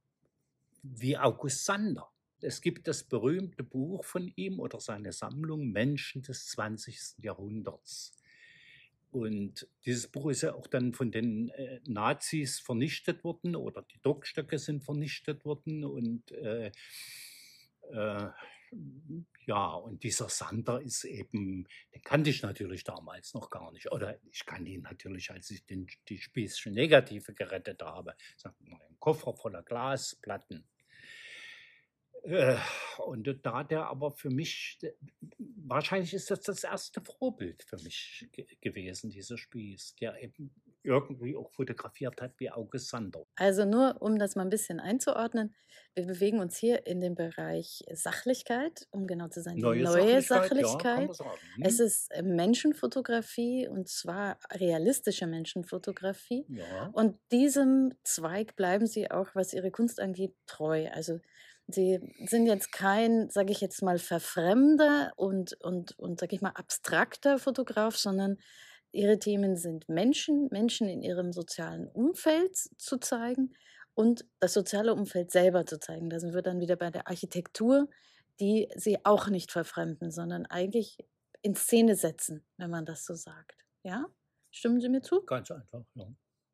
wie 0.83 1.17
August 1.17 1.65
Sander. 1.65 2.09
Es 2.41 2.61
gibt 2.61 2.89
das 2.89 3.05
berühmte 3.05 3.63
Buch 3.63 4.05
von 4.05 4.33
ihm 4.35 4.59
oder 4.59 4.81
seine 4.81 5.13
Sammlung 5.13 5.71
Menschen 5.71 6.23
des 6.23 6.49
20. 6.49 7.19
Jahrhunderts. 7.19 8.17
Und 9.13 9.69
dieses 9.85 10.09
Buch 10.09 10.31
ist 10.31 10.43
ja 10.43 10.55
auch 10.55 10.67
dann 10.67 10.95
von 10.95 11.13
den 11.13 11.51
äh, 11.51 11.81
Nazis 11.87 12.59
vernichtet 12.59 13.23
worden 13.25 13.55
oder 13.55 13.83
die 13.83 14.01
Druckstöcke 14.01 14.59
sind 14.59 14.83
vernichtet 14.83 15.45
worden 15.45 15.85
und 15.85 16.33
äh, 16.33 16.73
äh, 17.91 18.29
ja, 19.47 19.75
und 19.75 20.03
dieser 20.03 20.29
Sander 20.29 20.81
ist 20.81 21.05
eben, 21.05 21.67
den 21.95 22.03
kannte 22.03 22.31
ich 22.31 22.43
natürlich 22.43 22.85
damals 22.85 23.35
noch 23.35 23.51
gar 23.51 23.73
nicht. 23.73 23.91
Oder 23.91 24.19
ich 24.31 24.47
kannte 24.47 24.71
ihn 24.71 24.83
natürlich, 24.83 25.31
als 25.31 25.51
ich 25.51 25.65
den, 25.65 25.87
die 26.09 26.19
Spießchen 26.19 26.73
Negative 26.73 27.35
gerettet 27.35 27.83
habe. 27.83 28.15
Ein 28.45 28.97
Koffer 28.99 29.35
voller 29.35 29.63
Glasplatten. 29.63 30.65
Äh, 32.23 32.57
und 32.99 33.29
da 33.43 33.55
hat 33.55 33.73
er 33.73 33.89
aber 33.89 34.13
für 34.13 34.31
mich, 34.31 34.79
wahrscheinlich 35.39 36.15
ist 36.15 36.31
das 36.31 36.43
das 36.43 36.63
erste 36.63 37.01
Vorbild 37.01 37.65
für 37.65 37.79
mich 37.83 38.29
gewesen, 38.61 39.11
dieser 39.11 39.37
Spieß, 39.37 39.97
der 39.97 40.23
eben 40.23 40.55
irgendwie 40.85 41.37
auch 41.37 41.51
fotografiert 41.51 42.21
hat 42.21 42.33
wie 42.39 42.51
August 42.51 42.89
Sander. 42.89 43.25
Also 43.37 43.65
nur, 43.65 44.01
um 44.01 44.19
das 44.19 44.37
mal 44.37 44.43
ein 44.43 44.51
bisschen 44.51 44.81
einzuordnen, 44.81 45.55
wir 45.95 46.07
bewegen 46.07 46.41
uns 46.41 46.57
hier 46.57 46.87
in 46.87 47.01
dem 47.01 47.15
Bereich 47.15 47.83
Sachlichkeit, 47.93 48.87
um 48.91 49.07
genau 49.07 49.29
zu 49.29 49.43
sein, 49.43 49.59
neue, 49.59 49.83
neue 49.83 50.23
Sachlichkeit. 50.23 51.11
Sachlichkeit. 51.11 51.19
Ja, 51.59 51.67
es 51.67 51.81
ist 51.81 52.11
äh, 52.13 52.23
Menschenfotografie 52.23 53.69
und 53.69 53.89
zwar 53.89 54.39
realistische 54.53 55.27
Menschenfotografie. 55.27 56.47
Ja. 56.49 56.91
Und 56.93 57.19
diesem 57.31 57.95
Zweig 58.05 58.57
bleiben 58.57 58.87
Sie 58.87 59.11
auch, 59.11 59.29
was 59.35 59.53
Ihre 59.53 59.71
Kunst 59.71 60.01
angeht, 60.01 60.35
treu. 60.47 60.89
Also 60.93 61.21
Sie 61.69 62.01
sind 62.27 62.47
jetzt 62.47 62.73
kein, 62.73 63.31
sage 63.31 63.53
ich 63.53 63.61
jetzt 63.61 63.83
mal, 63.83 63.99
verfremder 63.99 65.13
und, 65.17 65.55
und, 65.61 65.99
und 65.99 66.21
sage 66.21 66.35
ich 66.35 66.43
mal, 66.43 66.51
abstrakter 66.51 67.39
Fotograf, 67.39 67.97
sondern 67.97 68.39
Ihre 68.93 69.19
Themen 69.19 69.57
sind 69.57 69.89
Menschen, 69.89 70.49
Menschen 70.51 70.89
in 70.89 71.03
ihrem 71.03 71.33
sozialen 71.33 71.89
Umfeld 71.89 72.57
zu 72.57 72.99
zeigen 72.99 73.55
und 73.95 74.25
das 74.39 74.53
soziale 74.53 74.95
Umfeld 74.95 75.31
selber 75.31 75.67
zu 75.67 75.79
zeigen. 75.81 76.11
Da 76.11 76.21
sind 76.21 76.35
wir 76.35 76.43
dann 76.43 76.61
wieder 76.61 76.77
bei 76.77 76.91
der 76.91 77.09
Architektur, 77.09 77.89
die 78.41 78.69
sie 78.77 79.05
auch 79.05 79.29
nicht 79.29 79.51
verfremden, 79.51 80.11
sondern 80.11 80.47
eigentlich 80.47 80.99
in 81.43 81.55
Szene 81.55 81.97
setzen, 81.97 82.45
wenn 82.57 82.71
man 82.71 82.85
das 82.85 83.05
so 83.05 83.15
sagt. 83.15 83.65
Ja? 83.83 84.07
Stimmen 84.51 84.81
Sie 84.81 84.89
mir 84.89 85.03
zu? 85.03 85.23
Ganz 85.25 85.51
einfach, 85.51 85.85
ja. 85.95 86.07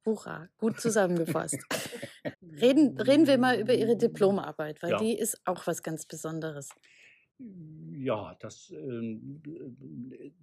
Hurra, 0.04 0.48
gut 0.58 0.80
zusammengefasst. 0.80 1.58
reden, 2.42 2.98
reden 3.00 3.26
wir 3.26 3.36
mal 3.38 3.58
über 3.60 3.74
Ihre 3.74 3.96
Diplomarbeit, 3.96 4.82
weil 4.82 4.92
Ja. 4.92 4.98
die 4.98 5.18
ist 5.18 5.40
auch 5.44 5.66
was 5.66 5.82
ganz 5.82 6.06
Besonderes. 6.06 6.70
Ja, 7.38 8.36
das 8.40 8.70
ähm, 8.70 9.40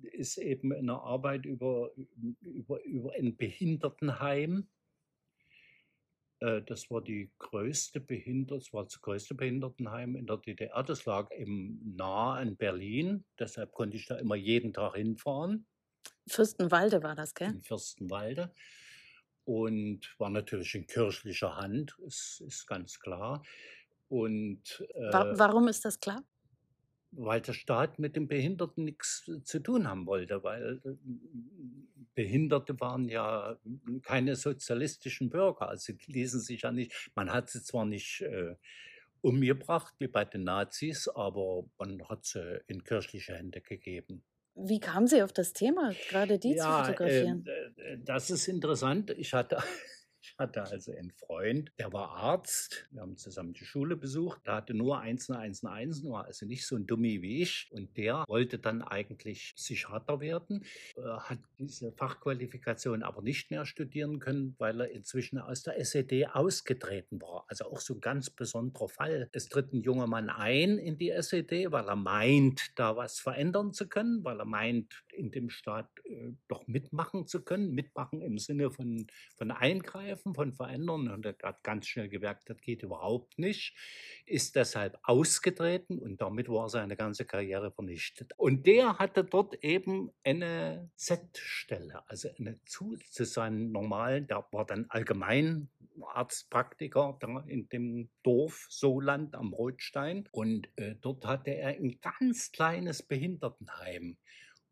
ist 0.02 0.38
eben 0.38 0.72
eine 0.74 1.00
Arbeit 1.02 1.46
über, 1.46 1.92
über, 2.42 2.84
über 2.84 3.14
ein 3.14 3.36
Behindertenheim. 3.36 4.68
Äh, 6.40 6.62
Das 6.62 6.90
war 6.90 7.02
die 7.02 7.32
größte 7.38 8.00
Behindert, 8.00 8.62
das 8.62 8.74
war 8.74 8.84
das 8.86 9.02
größte 9.02 9.36
Behindertenheim 9.36 10.16
in 10.16 10.26
der 10.26 10.38
DDR. 10.38 10.84
Das 10.84 11.06
lag 11.06 11.32
eben 11.32 11.96
nah 11.96 12.36
an 12.36 12.56
Berlin. 12.56 13.26
Deshalb 13.40 13.74
konnte 13.74 13.98
ich 13.98 14.06
da 14.06 14.16
immer 14.16 14.36
jeden 14.36 14.72
Tag 14.72 14.96
hinfahren, 14.96 15.66
Fürstenwalde 16.28 17.04
war 17.04 17.16
das, 17.16 17.34
gell? 17.34 17.50
in 17.50 17.62
Fürstenwalde. 17.62 18.52
Und 19.44 20.16
war 20.18 20.30
natürlich 20.32 20.74
in 20.74 20.88
kirchlicher 20.88 21.56
Hand, 21.56 21.96
ist, 22.06 22.42
ist 22.42 22.66
ganz 22.66 23.00
klar. 23.00 23.44
Und 24.08 24.84
äh, 24.96 25.12
warum 25.12 25.68
ist 25.68 25.86
das 25.86 26.00
klar? 26.00 26.24
Weil 27.18 27.42
der 27.42 27.54
Staat 27.54 28.00
mit 28.00 28.16
den 28.16 28.28
Behinderten 28.28 28.84
nichts 28.86 29.30
zu 29.44 29.60
tun 29.60 29.88
haben 29.88 30.06
wollte, 30.08 30.44
weil 30.44 30.82
äh, 30.84 30.96
Behinderte 32.14 32.80
waren 32.80 33.10
ja 33.10 33.58
keine 34.04 34.36
sozialistischen 34.36 35.30
Bürger, 35.30 35.70
also 35.70 35.94
die 35.94 36.12
ließen 36.12 36.40
sich 36.40 36.62
ja 36.62 36.72
nicht, 36.72 37.12
man 37.16 37.32
hat 37.32 37.50
sie 37.50 37.62
zwar 37.64 37.86
nicht 37.86 38.22
äh, 38.22 38.56
umgebracht 39.22 39.96
wie 40.00 40.08
bei 40.08 40.24
den 40.26 40.44
Nazis, 40.44 41.08
aber 41.08 41.66
man 41.78 42.08
hat 42.08 42.26
sie 42.26 42.62
in 42.68 42.84
kirchliche 42.84 43.36
Hände 43.36 43.62
gegeben. 43.62 44.24
Wie 44.58 44.82
kamen 44.82 45.08
Sie 45.08 45.24
auf 45.24 45.32
das 45.32 45.54
Thema, 45.54 45.96
gerade 46.08 46.40
die 46.40 46.58
zu 46.58 46.74
Ja, 46.74 46.74
fotografieren? 46.74 47.46
äh, 47.46 47.94
äh, 47.94 47.98
das 48.04 48.30
ist 48.30 48.48
interessant. 48.48 49.12
Ich 49.12 49.34
hatte, 49.34 49.58
hatte 50.38 50.64
also 50.64 50.92
einen 50.92 51.12
Freund, 51.12 51.72
der 51.80 51.94
war 51.94 52.10
Arzt. 52.10 52.88
Wir 52.92 53.02
haben 53.02 53.18
zusammen 53.18 53.54
die 53.54 53.66
Schule 53.66 53.96
besucht. 53.96 54.42
Der 54.46 54.56
hatte 54.56 54.74
nur 54.74 55.00
Einsen, 55.00 55.36
Einsen, 55.36 55.68
Einsen, 55.68 56.12
war 56.12 56.26
also 56.26 56.46
nicht 56.46 56.66
so 56.66 56.76
ein 56.76 56.86
Dummi 56.88 57.22
wie 57.22 57.42
ich. 57.42 57.70
Und 57.72 57.96
der 57.98 58.26
wollte 58.28 58.60
dann 58.60 58.82
eigentlich 58.82 59.54
Psychiater 59.56 60.20
werden, 60.20 60.66
äh, 60.98 61.02
hat 61.02 61.40
diese 61.58 61.92
Fachqualifikation 61.92 63.04
aber 63.04 63.22
nicht 63.22 63.52
mehr 63.52 63.66
studieren 63.66 64.20
können, 64.20 64.56
weil 64.58 64.82
er 64.82 64.92
inzwischen 64.92 65.40
aus 65.40 65.64
der 65.64 65.80
SED 65.80 66.28
ausgetreten 66.28 67.22
war. 67.22 67.46
Also 67.48 67.66
auch 67.66 67.80
so 67.80 67.94
ein 67.94 68.02
ganz 68.02 68.30
besonderer 68.30 68.90
Fall. 68.90 69.30
Es 69.32 69.48
tritt 69.48 69.74
ein 69.74 69.82
junger 69.82 70.08
Mann 70.08 70.30
ein 70.30 70.78
in 70.78 70.98
die 70.98 71.12
SED, 71.12 71.72
weil 71.72 71.88
er 71.88 71.96
meint, 71.96 72.72
da 72.76 72.96
was 72.96 73.20
verändern 73.20 73.74
zu 73.74 73.88
können, 73.88 74.24
weil 74.24 74.40
er 74.40 74.46
meint, 74.46 75.04
in 75.14 75.32
dem 75.32 75.50
Staat 75.50 75.90
äh, 76.04 76.32
doch 76.48 76.68
mitmachen 76.68 77.28
zu 77.28 77.44
können. 77.44 77.72
Mitmachen 77.72 78.22
im 78.22 78.38
Sinne 78.38 78.72
von, 78.72 79.08
von 79.38 79.52
Eingreifen, 79.52 80.25
von 80.34 80.54
Verändern. 80.54 81.10
Und 81.10 81.26
er 81.26 81.36
hat 81.44 81.62
ganz 81.64 81.88
schnell 81.88 82.08
gemerkt, 82.10 82.50
das 82.50 82.58
geht 82.62 82.84
überhaupt 82.84 83.38
nicht. 83.38 83.76
Ist 84.26 84.56
deshalb 84.56 84.98
ausgetreten 85.04 86.00
und 86.00 86.22
damit 86.22 86.48
war 86.50 86.70
seine 86.70 86.96
ganze 86.96 87.26
Karriere 87.26 87.72
vernichtet. 87.72 88.32
Und 88.38 88.66
der 88.66 88.98
hatte 88.98 89.24
dort 89.24 89.64
eben 89.64 90.10
eine 90.24 90.90
Z-Stelle, 90.96 92.02
also 92.08 92.30
eine 92.40 92.60
zu, 92.66 92.98
zu 93.10 93.26
seinen 93.26 93.72
normalen, 93.72 94.26
der 94.28 94.46
war 94.52 94.66
dann 94.66 94.86
Allgemeinarztpraktiker 94.90 97.18
da 97.20 97.44
in 97.48 97.70
dem 97.70 98.10
Dorf 98.24 98.66
Soland 98.70 99.36
am 99.36 99.54
Rotstein. 99.54 100.28
Und 100.32 100.70
äh, 100.78 100.96
dort 101.02 101.26
hatte 101.26 101.52
er 101.52 101.70
ein 101.70 102.00
ganz 102.02 102.52
kleines 102.52 103.04
Behindertenheim. 103.04 104.18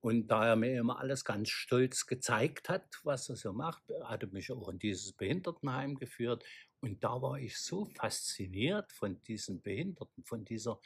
Und 0.04 0.28
da 0.28 0.46
er 0.46 0.56
mir 0.58 0.78
immer 0.78 1.00
alles 1.00 1.24
ganz 1.24 1.48
stolz 1.48 2.06
gezeigt 2.08 2.68
hat, 2.68 3.00
was 3.04 3.30
er 3.30 3.38
so 3.38 3.54
macht, 3.54 3.84
hat 4.04 4.22
er 4.22 4.30
mich 4.34 4.52
auch 4.52 4.68
in 4.68 4.78
dieses 4.78 5.14
Behindertenheim 5.14 5.96
geführt. 5.96 6.44
Und 6.82 7.06
da 7.06 7.22
war 7.22 7.40
ich 7.40 7.58
so 7.58 7.86
fasziniert 7.86 8.92
von 8.92 9.22
diesen 9.22 9.62
Behinderten, 9.62 10.26
von 10.26 10.44
dieser 10.44 10.82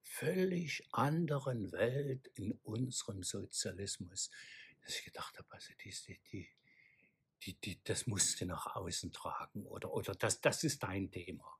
völlig 0.00 0.88
anderen 0.90 1.70
Welt 1.72 2.28
in 2.28 2.52
unserem 2.62 3.22
Sozialismus, 3.22 4.30
dass 4.80 4.96
ich 4.96 5.04
gedacht 5.04 5.36
habe, 5.36 5.48
also 5.50 5.74
die, 5.84 5.94
die, 6.32 6.48
die, 7.42 7.60
die, 7.60 7.84
das 7.84 8.06
musst 8.06 8.40
du 8.40 8.46
nach 8.46 8.74
außen 8.74 9.12
tragen 9.12 9.66
oder, 9.66 9.92
oder 9.92 10.14
das, 10.14 10.40
das 10.40 10.64
ist 10.64 10.82
dein 10.82 11.10
Thema. 11.10 11.58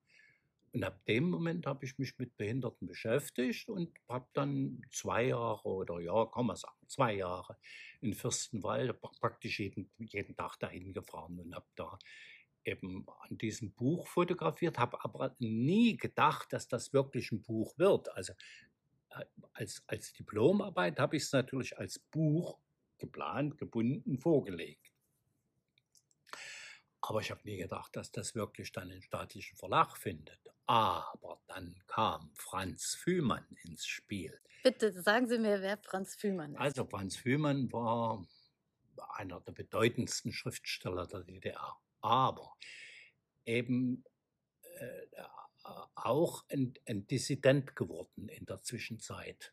Und 0.73 0.85
ab 0.85 1.05
dem 1.07 1.29
Moment 1.29 1.67
habe 1.67 1.85
ich 1.85 1.99
mich 1.99 2.17
mit 2.19 2.37
Behinderten 2.38 2.87
beschäftigt 2.87 3.69
und 3.69 3.91
habe 4.09 4.26
dann 4.33 4.81
zwei 4.91 5.25
Jahre 5.26 5.69
oder 5.69 6.00
ja, 6.00 6.25
kann 6.26 6.47
man 6.47 6.57
sagen, 6.57 6.88
zwei 6.88 7.14
Jahre 7.14 7.59
in 8.00 8.14
Fürstenwalde 8.14 8.95
pra- 8.95 9.19
praktisch 9.21 9.61
jeden, 9.61 9.91
jeden 9.99 10.35
Tag 10.35 10.57
dahin 10.59 10.95
gefahren 10.95 11.38
und 11.38 11.55
habe 11.55 11.67
da 11.76 11.99
eben 12.64 13.07
an 13.29 13.37
diesem 13.38 13.73
Buch 13.73 14.07
fotografiert, 14.09 14.79
habe 14.79 15.05
aber 15.05 15.37
nie 15.41 15.97
gedacht, 15.97 16.52
dass 16.52 16.69
das 16.69 16.93
wirklich 16.93 17.33
ein 17.33 17.43
Buch 17.43 17.76
wird. 17.76 18.09
Also 18.17 18.33
äh, 19.11 19.25
als, 19.52 19.83
als 19.87 20.12
Diplomarbeit 20.14 20.99
habe 20.99 21.17
ich 21.17 21.25
es 21.25 21.33
natürlich 21.33 21.76
als 21.79 21.99
Buch 21.99 22.59
geplant, 22.99 23.59
gebunden, 23.59 24.19
vorgelegt. 24.19 24.91
Aber 27.02 27.21
ich 27.21 27.30
habe 27.30 27.40
nie 27.44 27.56
gedacht, 27.56 27.94
dass 27.97 28.11
das 28.12 28.35
wirklich 28.35 28.73
dann 28.73 28.90
einen 28.90 29.02
staatlichen 29.02 29.56
Verlag 29.56 29.97
findet. 29.97 30.38
Aber 30.66 31.40
dann 31.49 31.75
kam 31.88 32.30
Franz 32.35 32.94
Fühmann 32.94 33.44
ins 33.64 33.87
Spiel. 33.87 34.40
Bitte 34.62 34.92
sagen 35.02 35.26
Sie 35.26 35.38
mir, 35.38 35.61
wer 35.61 35.76
Franz 35.78 36.14
Fühmann 36.14 36.54
ist. 36.54 36.61
Also 36.61 36.85
Franz 36.85 37.16
Fühmann 37.16 37.71
war 37.73 38.25
einer 39.14 39.40
der 39.40 39.52
bedeutendsten 39.52 40.32
Schriftsteller 40.32 41.06
der 41.06 41.25
DDR. 41.25 41.76
Aber 42.00 42.56
eben 43.44 44.04
äh, 44.78 45.06
auch 45.94 46.44
ein, 46.49 46.75
ein, 46.87 47.06
Dissident 47.06 47.76
geworden 47.76 48.28
in 48.28 48.47
der 48.47 48.62
Zwischenzeit. 48.62 49.52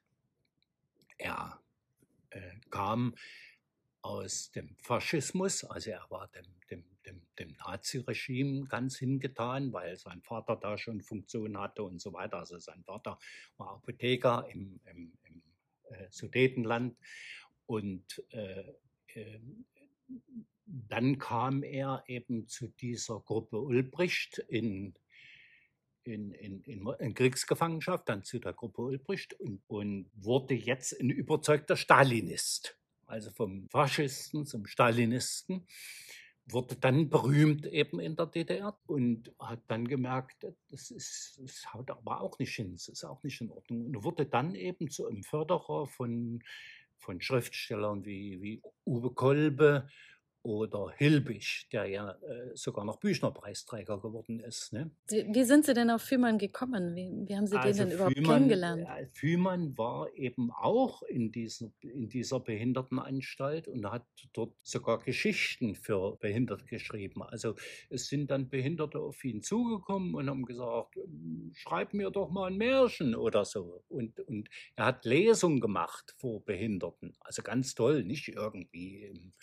Er 1.18 1.62
äh, 2.30 2.60
kam 2.70 3.16
aus 4.02 4.52
dem 4.52 4.76
Faschismus, 4.78 5.64
also 5.64 5.92
er 5.92 6.06
war 6.10 6.28
dem, 6.30 6.46
dem, 6.70 6.86
dem, 7.10 7.22
dem 7.38 7.56
Naziregime 7.66 8.68
ganz 8.68 8.98
hingetan, 8.98 9.74
weil 9.74 9.98
sein 9.98 10.22
Vater 10.22 10.56
da 10.56 10.78
schon 10.78 11.02
Funktion 11.02 11.58
hatte 11.58 11.84
und 11.84 12.00
so 12.00 12.14
weiter. 12.14 12.38
Also 12.38 12.60
sein 12.60 12.84
Vater 12.84 13.20
war 13.58 13.76
Apotheker 13.76 14.48
im, 14.52 14.80
im, 14.86 15.14
im 15.24 15.42
äh, 15.90 16.08
Sudetenland 16.12 16.96
und 17.66 18.24
äh, 18.30 18.74
äh, 19.14 19.40
dann 20.66 21.18
kam 21.18 21.64
er 21.64 22.04
eben 22.08 22.48
zu 22.48 22.68
dieser 22.68 23.20
Gruppe 23.20 23.60
Ulbricht 23.60 24.38
in, 24.48 24.94
in, 26.04 26.32
in, 26.32 26.62
in, 27.00 27.14
Kriegsgefangenschaft, 27.14 28.08
dann 28.08 28.24
zu 28.24 28.40
der 28.40 28.54
Gruppe 28.54 28.82
Ulbricht 28.82 29.34
und, 29.34 29.62
und 29.68 30.10
wurde 30.14 30.54
jetzt 30.54 31.00
ein 31.00 31.10
überzeugter 31.10 31.76
Stalinist. 31.76 32.78
Also 33.06 33.32
vom 33.32 33.68
Faschisten 33.70 34.46
zum 34.46 34.68
Stalinisten 34.68 35.66
wurde 36.52 36.76
dann 36.76 37.10
berühmt 37.10 37.66
eben 37.66 38.00
in 38.00 38.16
der 38.16 38.26
DDR 38.26 38.78
und 38.88 39.34
hat 39.40 39.62
dann 39.68 39.88
gemerkt, 39.88 40.46
das, 40.70 40.92
ist, 40.92 41.40
das 41.42 41.74
haut 41.74 41.90
aber 41.92 42.22
auch 42.22 42.38
nicht 42.40 42.56
hin, 42.56 42.74
das 42.74 42.88
ist 42.88 43.04
auch 43.04 43.22
nicht 43.24 43.42
in 43.42 43.52
Ordnung. 43.52 43.86
Und 43.86 44.04
wurde 44.04 44.26
dann 44.26 44.56
eben 44.56 44.90
zu 44.90 45.08
einem 45.08 45.24
Förderer 45.24 45.88
von, 45.88 46.44
von 46.98 47.22
Schriftstellern 47.22 48.06
wie, 48.06 48.42
wie 48.42 48.62
Uwe 48.86 49.12
Kolbe 49.12 49.88
oder 50.42 50.92
Hilbig, 50.96 51.68
der 51.72 51.86
ja 51.86 52.12
äh, 52.12 52.56
sogar 52.56 52.86
noch 52.86 52.98
Büchnerpreisträger 52.98 54.00
geworden 54.00 54.40
ist. 54.40 54.72
Ne? 54.72 54.90
Wie 55.10 55.44
sind 55.44 55.66
Sie 55.66 55.74
denn 55.74 55.90
auf 55.90 56.02
Fühmann 56.02 56.38
gekommen? 56.38 56.96
Wie, 56.96 57.12
wie 57.28 57.36
haben 57.36 57.46
Sie 57.46 57.58
also 57.58 57.84
den 57.84 57.90
denn 57.90 57.96
überhaupt 57.96 58.16
Fühmann, 58.16 58.36
kennengelernt? 58.36 58.88
Äh, 58.88 59.08
Fühmann 59.12 59.78
war 59.78 60.14
eben 60.14 60.52
auch 60.52 61.04
in, 61.04 61.32
diesen, 61.32 61.74
in 61.82 62.08
dieser 62.08 62.40
Behindertenanstalt 62.40 63.68
und 63.68 63.90
hat 63.92 64.06
dort 64.32 64.54
sogar 64.64 65.00
Geschichten 65.00 65.76
für 65.76 66.16
Behinderte 66.18 66.66
geschrieben. 66.66 67.22
Also 67.24 67.56
es 67.90 68.08
sind 68.08 68.32
dann 68.32 68.50
Behinderte 68.50 69.00
auf 69.00 69.24
ihn 69.26 69.44
zugekommen 69.44 70.16
und 70.16 70.30
haben 70.30 70.46
gesagt, 70.46 70.96
hm, 70.96 71.52
schreib 71.54 71.94
mir 71.94 72.12
doch 72.12 72.30
mal 72.30 72.50
ein 72.50 72.58
Märchen 72.58 73.14
oder 73.14 73.44
so. 73.44 73.84
Und, 73.90 74.20
und 74.22 74.50
er 74.76 74.86
hat 74.86 75.04
Lesungen 75.04 75.60
gemacht 75.60 76.16
vor 76.18 76.44
Behinderten. 76.46 77.14
Also 77.20 77.42
ganz 77.42 77.76
toll, 77.76 78.04
nicht 78.04 78.30
irgendwie 78.30 79.04
im 79.04 79.34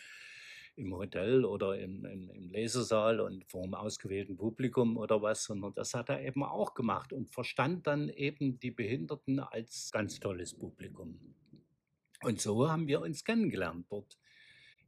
im 0.76 0.94
Hotel 0.94 1.44
oder 1.44 1.78
im, 1.78 2.04
im, 2.04 2.30
im 2.30 2.50
Lesesaal 2.50 3.20
und 3.20 3.44
vor 3.50 3.64
einem 3.64 3.74
ausgewählten 3.74 4.36
Publikum 4.36 4.96
oder 4.96 5.22
was, 5.22 5.44
sondern 5.44 5.74
das 5.74 5.94
hat 5.94 6.08
er 6.08 6.22
eben 6.22 6.44
auch 6.44 6.74
gemacht 6.74 7.12
und 7.12 7.30
verstand 7.30 7.86
dann 7.86 8.08
eben 8.08 8.58
die 8.60 8.70
Behinderten 8.70 9.40
als 9.40 9.90
ganz 9.90 10.20
tolles 10.20 10.54
Publikum. 10.54 11.18
Und 12.22 12.40
so 12.40 12.68
haben 12.68 12.86
wir 12.86 13.00
uns 13.00 13.24
kennengelernt 13.24 13.86
dort. 13.90 14.18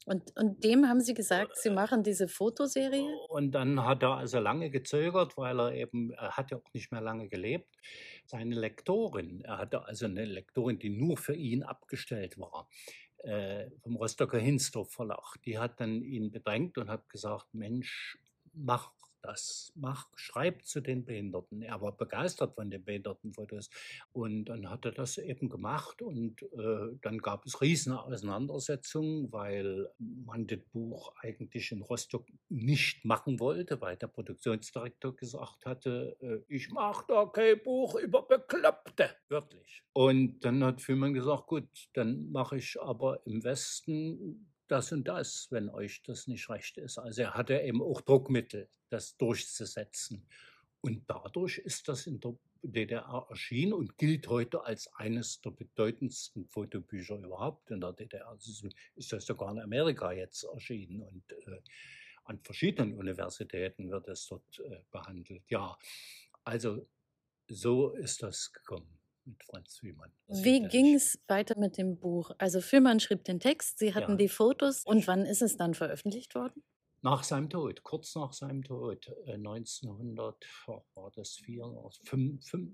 Und, 0.07 0.35
und 0.37 0.65
dem 0.65 0.87
haben 0.87 1.01
Sie 1.01 1.13
gesagt, 1.13 1.59
Sie 1.59 1.69
machen 1.69 2.03
diese 2.03 2.29
Fotoserie? 2.29 3.15
Und 3.29 3.53
dann 3.53 3.85
hat 3.85 4.03
er 4.03 4.17
also 4.17 4.39
lange 4.39 4.71
gezögert, 4.71 5.37
weil 5.37 5.61
er 5.61 5.75
eben, 5.75 6.13
er 6.13 6.37
hat 6.37 6.51
ja 6.51 6.57
auch 6.57 6.73
nicht 6.73 6.93
mehr 6.93 7.03
lange 7.03 7.29
gelebt. 7.29 7.77
Seine 8.25 8.55
Lektorin, 8.55 9.43
er 9.43 9.59
hatte 9.59 9.85
also 9.85 10.07
eine 10.07 10.25
Lektorin, 10.25 10.79
die 10.79 10.89
nur 10.89 11.19
für 11.19 11.35
ihn 11.35 11.63
abgestellt 11.63 12.39
war, 12.39 12.71
äh, 13.19 13.71
vom 13.83 13.97
Rostocker 13.97 14.39
Hinsdorf 14.39 14.93
Verlag. 14.93 15.37
Die 15.45 15.59
hat 15.59 15.81
dann 15.81 16.03
ihn 16.03 16.31
bedrängt 16.31 16.79
und 16.79 16.89
hat 16.89 17.09
gesagt, 17.09 17.53
Mensch, 17.53 18.19
mach 18.53 18.93
das 19.29 19.73
mach, 19.75 20.07
schreibt 20.17 20.67
zu 20.67 20.81
den 20.81 21.05
Behinderten. 21.05 21.61
Er 21.61 21.81
war 21.83 21.93
begeistert 21.93 22.55
von 22.55 22.71
den 22.71 22.83
Behindertenfotos. 22.83 23.69
Und 24.13 24.47
dann 24.47 24.71
hat 24.71 24.87
er 24.87 24.93
das 24.93 25.19
eben 25.19 25.51
gemacht 25.51 26.01
und 26.01 26.43
äh, 26.43 26.97
dann 27.03 27.19
gab 27.19 27.45
es 27.45 27.61
riesige 27.61 28.01
Auseinandersetzungen, 28.01 29.31
weil 29.31 29.89
man 29.99 30.47
das 30.47 30.61
Buch 30.73 31.13
eigentlich 31.21 31.71
in 31.73 31.83
Rostock 31.83 32.27
nicht 32.49 33.05
machen 33.05 33.39
wollte, 33.39 33.81
weil 33.83 33.97
der 33.97 34.09
Produktionsdirektor 34.09 35.15
gesagt 35.15 35.67
hatte, 35.67 36.17
äh, 36.21 36.39
ich 36.49 36.71
mache 36.71 37.05
da 37.09 37.27
kein 37.27 37.63
Buch 37.63 37.97
über 37.97 38.27
Bekloppte, 38.27 39.11
wörtlich. 39.29 39.85
Und 39.93 40.41
dann 40.41 40.65
hat 40.65 40.81
Fühlmann 40.81 41.13
gesagt, 41.13 41.47
gut, 41.47 41.69
dann 41.93 42.31
mache 42.33 42.57
ich 42.57 42.81
aber 42.81 43.21
im 43.27 43.45
Westen 43.45 44.49
das 44.69 44.93
und 44.93 45.05
das, 45.09 45.49
wenn 45.51 45.69
euch 45.69 46.03
das 46.03 46.27
nicht 46.27 46.49
recht 46.51 46.79
ist. 46.79 46.99
Also 46.99 47.23
er 47.23 47.35
hatte 47.35 47.61
eben 47.61 47.83
auch 47.83 48.01
Druckmittel, 48.01 48.69
das 48.91 49.17
durchzusetzen. 49.17 50.27
Und 50.81 51.09
dadurch 51.09 51.59
ist 51.59 51.89
das 51.89 52.07
in 52.07 52.21
der 52.21 52.37
DDR 52.63 53.27
erschienen 53.29 53.73
und 53.73 53.99
gilt 53.99 54.29
heute 54.29 54.65
als 54.65 54.89
eines 54.95 55.41
der 55.41 55.51
bedeutendsten 55.51 56.47
Fotobücher 56.47 57.17
überhaupt 57.17 57.71
in 57.71 57.81
der 57.81 57.93
DDR. 57.93 58.29
Also 58.29 58.69
ist 58.95 59.13
das 59.13 59.27
sogar 59.27 59.53
in 59.53 59.61
Amerika 59.61 60.13
jetzt 60.13 60.45
erschienen 60.45 61.03
und 61.03 61.33
äh, 61.33 61.61
an 62.25 62.39
verschiedenen 62.43 62.95
Universitäten 62.95 63.91
wird 63.91 64.07
es 64.09 64.27
dort 64.27 64.59
äh, 64.61 64.83
behandelt. 64.91 65.43
Ja, 65.49 65.77
also 66.45 66.87
so 67.49 67.95
ist 67.95 68.23
das 68.23 68.53
gekommen 68.53 68.98
mit 69.29 69.45
Franz 69.45 69.83
Wiemann. 69.83 70.11
Wie 70.27 70.61
ging 70.69 70.95
es 70.95 71.19
weiter 71.29 71.59
mit 71.59 71.79
dem 71.79 71.99
Buch? 71.99 72.31
Also 72.39 72.61
Führmann 72.61 73.01
schrieb 73.01 73.25
den 73.25 73.41
Text, 73.41 73.79
Sie 73.79 73.95
hatten 73.95 74.13
ja. 74.13 74.17
die 74.17 74.29
Fotos 74.29 74.85
und 74.85 75.07
wann 75.07 75.25
ist 75.25 75.43
es 75.43 75.57
dann 75.57 75.75
veröffentlicht 75.75 76.35
worden? 76.35 76.63
Nach 77.03 77.23
seinem 77.23 77.49
Tod, 77.49 77.85
kurz 77.85 78.15
nach 78.17 78.33
seinem 78.33 78.65
Tod, 78.65 79.09
1900, 79.27 80.45
äh, 80.45 80.73
war 80.95 81.11
das 81.15 81.37
4, 81.37 81.63
5, 82.03 82.45
5, 82.45 82.73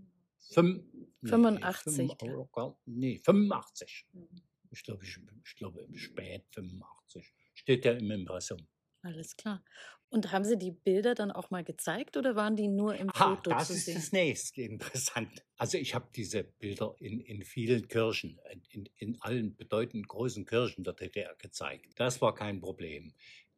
5, 0.53 0.85
85. 1.25 1.97
Nee, 1.97 2.17
5, 2.21 2.49
oh 2.55 2.77
nee 2.87 3.19
85. 3.19 4.07
Mhm. 4.13 4.29
Ich 4.71 4.83
glaube, 4.83 5.05
ich, 5.05 5.19
ich 5.45 5.57
glaube, 5.57 5.87
spät 5.93 6.45
85. 6.53 7.33
Steht 7.55 7.85
ja 7.85 7.93
im 7.93 8.11
Impressum. 8.11 8.67
Alles 9.05 9.37
klar. 9.37 9.63
Und 10.09 10.33
haben 10.33 10.45
Sie 10.45 10.57
die 10.57 10.71
Bilder 10.71 11.15
dann 11.15 11.31
auch 11.31 11.51
mal 11.51 11.63
gezeigt 11.63 12.17
oder 12.17 12.37
waren 12.37 12.57
die 12.57 12.69
nur 12.69 12.95
im 12.95 13.11
Aha, 13.11 13.37
Foto 13.37 13.51
das 13.51 13.67
zu 13.67 13.75
ist 13.75 13.85
sehen? 13.85 13.95
das 13.97 14.13
nächste 14.13 14.63
interessant. 14.63 15.45
Also 15.57 15.77
ich 15.77 15.95
habe 15.95 16.09
diese 16.15 16.45
Bilder 16.45 16.95
in, 17.01 17.21
in 17.21 17.43
vielen 17.43 17.87
Kirchen, 17.87 18.39
in, 18.71 18.89
in 18.97 19.21
allen 19.21 19.57
bedeutenden 19.57 20.07
großen 20.07 20.47
Kirchen 20.47 20.85
der 20.85 20.95
DDR 20.95 21.35
gezeigt. 21.37 21.93
Das 21.97 22.23
war 22.23 22.35
kein 22.35 22.61
Problem. 22.61 23.13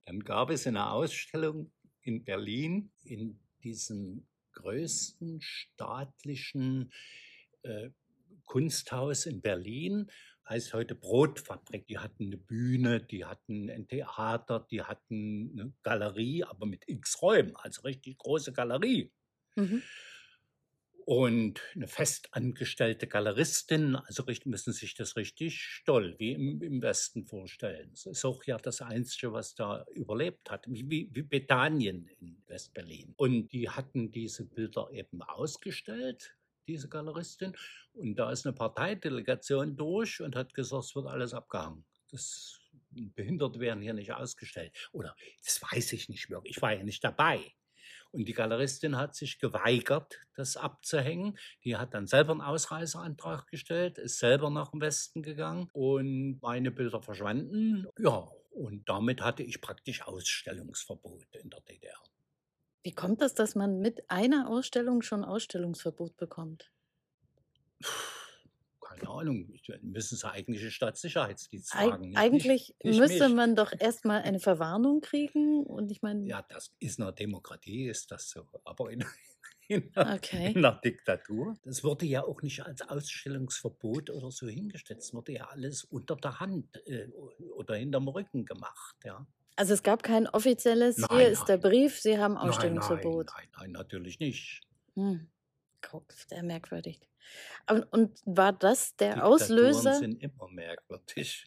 Dann 0.04 0.20
gab 0.20 0.50
es 0.50 0.66
eine 0.66 0.90
Ausstellung 0.90 1.70
in 2.02 2.24
Berlin 2.24 2.90
in 3.04 3.38
diesem 3.62 4.26
größten 4.52 5.40
staatlichen 5.40 6.92
äh, 7.62 7.90
Kunsthaus 8.46 9.26
in 9.26 9.42
Berlin 9.42 10.10
heißt 10.48 10.74
heute 10.74 10.94
Brotfabrik. 10.94 11.86
Die 11.86 11.98
hatten 11.98 12.26
eine 12.26 12.36
Bühne, 12.36 13.00
die 13.00 13.24
hatten 13.24 13.70
ein 13.70 13.88
Theater, 13.88 14.66
die 14.70 14.82
hatten 14.82 15.50
eine 15.52 15.72
Galerie, 15.82 16.44
aber 16.44 16.66
mit 16.66 16.84
x 16.86 17.20
Räumen, 17.22 17.56
also 17.56 17.82
richtig 17.82 18.18
große 18.18 18.52
Galerie. 18.52 19.12
Mhm. 19.56 19.82
Und 21.04 21.60
eine 21.76 21.86
festangestellte 21.86 23.06
Galeristin, 23.06 23.94
also 23.94 24.24
müssen 24.44 24.72
sich 24.72 24.94
das 24.94 25.14
richtig 25.14 25.82
toll 25.86 26.16
wie 26.18 26.32
im, 26.32 26.60
im 26.60 26.82
Westen 26.82 27.24
vorstellen. 27.26 27.90
Das 27.92 28.06
ist 28.06 28.24
auch 28.24 28.42
ja 28.42 28.56
das 28.56 28.82
Einzige, 28.82 29.32
was 29.32 29.54
da 29.54 29.86
überlebt 29.94 30.50
hat, 30.50 30.66
wie, 30.68 30.90
wie, 30.90 31.08
wie 31.12 31.22
Bethanien 31.22 32.08
in 32.18 32.42
Westberlin. 32.48 33.14
Und 33.16 33.52
die 33.52 33.70
hatten 33.70 34.10
diese 34.10 34.46
Bilder 34.46 34.90
eben 34.90 35.22
ausgestellt 35.22 36.36
diese 36.66 36.88
Galeristin. 36.88 37.56
Und 37.92 38.16
da 38.16 38.30
ist 38.30 38.46
eine 38.46 38.54
Parteidelegation 38.54 39.76
durch 39.76 40.20
und 40.20 40.36
hat 40.36 40.54
gesagt, 40.54 40.84
es 40.84 40.94
wird 40.94 41.06
alles 41.06 41.34
abgehangen. 41.34 41.84
Das 42.10 42.60
Behinderte 42.90 43.60
werden 43.60 43.82
hier 43.82 43.94
nicht 43.94 44.12
ausgestellt. 44.12 44.72
Oder 44.92 45.16
das 45.44 45.60
weiß 45.62 45.92
ich 45.92 46.08
nicht 46.08 46.30
wirklich. 46.30 46.56
Ich 46.56 46.62
war 46.62 46.72
ja 46.72 46.82
nicht 46.82 47.02
dabei. 47.02 47.40
Und 48.12 48.26
die 48.28 48.32
Galeristin 48.32 48.96
hat 48.96 49.14
sich 49.14 49.38
geweigert, 49.38 50.20
das 50.34 50.56
abzuhängen. 50.56 51.38
Die 51.64 51.76
hat 51.76 51.92
dann 51.92 52.06
selber 52.06 52.32
einen 52.32 52.40
Ausreiseantrag 52.40 53.46
gestellt, 53.48 53.98
ist 53.98 54.18
selber 54.18 54.48
nach 54.48 54.70
dem 54.70 54.80
Westen 54.80 55.22
gegangen 55.22 55.68
und 55.72 56.40
meine 56.40 56.70
Bilder 56.70 57.02
verschwanden. 57.02 57.86
Ja, 57.98 58.28
und 58.50 58.88
damit 58.88 59.20
hatte 59.20 59.42
ich 59.42 59.60
praktisch 59.60 60.02
Ausstellungsverbot 60.02 61.34
in 61.34 61.50
der 61.50 61.60
DDR. 61.60 62.00
Wie 62.86 62.94
kommt 62.94 63.20
das, 63.20 63.34
dass 63.34 63.56
man 63.56 63.80
mit 63.80 64.08
einer 64.12 64.48
Ausstellung 64.48 65.02
schon 65.02 65.24
Ausstellungsverbot 65.24 66.16
bekommt? 66.16 66.70
Keine 68.80 69.08
Ahnung, 69.08 69.52
müssen 69.82 70.16
sie 70.16 70.30
eigentlich 70.30 70.72
Staatssicherheitsdienst 70.72 71.72
fragen. 71.72 72.16
Eig 72.16 72.22
eigentlich 72.22 72.46
nicht, 72.46 72.84
nicht 72.84 73.00
müsste 73.00 73.26
mich. 73.26 73.36
man 73.36 73.56
doch 73.56 73.72
erstmal 73.76 74.22
eine 74.22 74.38
Verwarnung 74.38 75.00
kriegen 75.00 75.66
und 75.66 75.90
ich 75.90 76.00
meine. 76.02 76.28
Ja, 76.28 76.42
das 76.48 76.76
ist 76.78 77.00
eine 77.00 77.12
Demokratie, 77.12 77.88
ist 77.88 78.12
das 78.12 78.30
so. 78.30 78.46
Aber 78.62 78.92
in, 78.92 79.04
in, 79.66 79.90
einer, 79.96 80.14
okay. 80.14 80.52
in 80.52 80.58
einer 80.58 80.80
Diktatur. 80.80 81.56
Das 81.64 81.82
wurde 81.82 82.06
ja 82.06 82.22
auch 82.22 82.40
nicht 82.42 82.64
als 82.64 82.82
Ausstellungsverbot 82.82 84.10
oder 84.10 84.30
so 84.30 84.46
hingestellt. 84.46 85.00
Es 85.00 85.12
wurde 85.12 85.32
ja 85.32 85.48
alles 85.48 85.82
unter 85.82 86.14
der 86.14 86.38
Hand 86.38 86.76
äh, 86.86 87.08
oder 87.56 87.74
hinterm 87.74 88.06
Rücken 88.06 88.44
gemacht. 88.44 88.94
Ja. 89.04 89.26
Also 89.56 89.72
es 89.74 89.82
gab 89.82 90.02
kein 90.02 90.26
offizielles, 90.28 90.98
Nein, 90.98 91.08
hier 91.18 91.28
ist 91.28 91.46
der 91.46 91.56
nein. 91.56 91.70
Brief, 91.70 91.98
Sie 92.00 92.18
haben 92.18 92.34
Nein, 92.34 92.42
nein, 92.42 92.50
Ausstellungsverbot. 92.50 93.30
nein, 93.34 93.48
nein, 93.58 93.72
natürlich 93.72 94.20
nicht. 94.20 94.60
Hm. 94.94 95.28
Guck, 95.80 96.12
sehr 96.12 96.42
merkwürdig. 96.42 97.00
Und, 97.70 97.82
und 97.92 98.20
war 98.24 98.52
das 98.52 98.96
der 98.96 99.14
Diktaturen 99.14 99.34
Auslöser? 99.34 99.94
sind 99.94 100.22
immer 100.22 100.48
merkwürdig. 100.50 101.46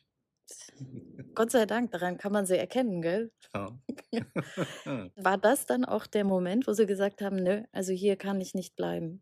Gott 1.35 1.51
sei 1.51 1.65
Dank, 1.65 1.91
daran 1.91 2.17
kann 2.17 2.31
man 2.31 2.45
sie 2.45 2.57
erkennen, 2.57 3.01
gell? 3.01 3.31
Ja. 3.53 3.79
War 5.15 5.37
das 5.37 5.65
dann 5.65 5.85
auch 5.85 6.07
der 6.07 6.23
Moment, 6.23 6.67
wo 6.67 6.73
Sie 6.73 6.87
gesagt 6.87 7.21
haben, 7.21 7.35
nö, 7.37 7.63
also 7.71 7.93
hier 7.93 8.15
kann 8.15 8.41
ich 8.41 8.55
nicht 8.55 8.75
bleiben? 8.75 9.21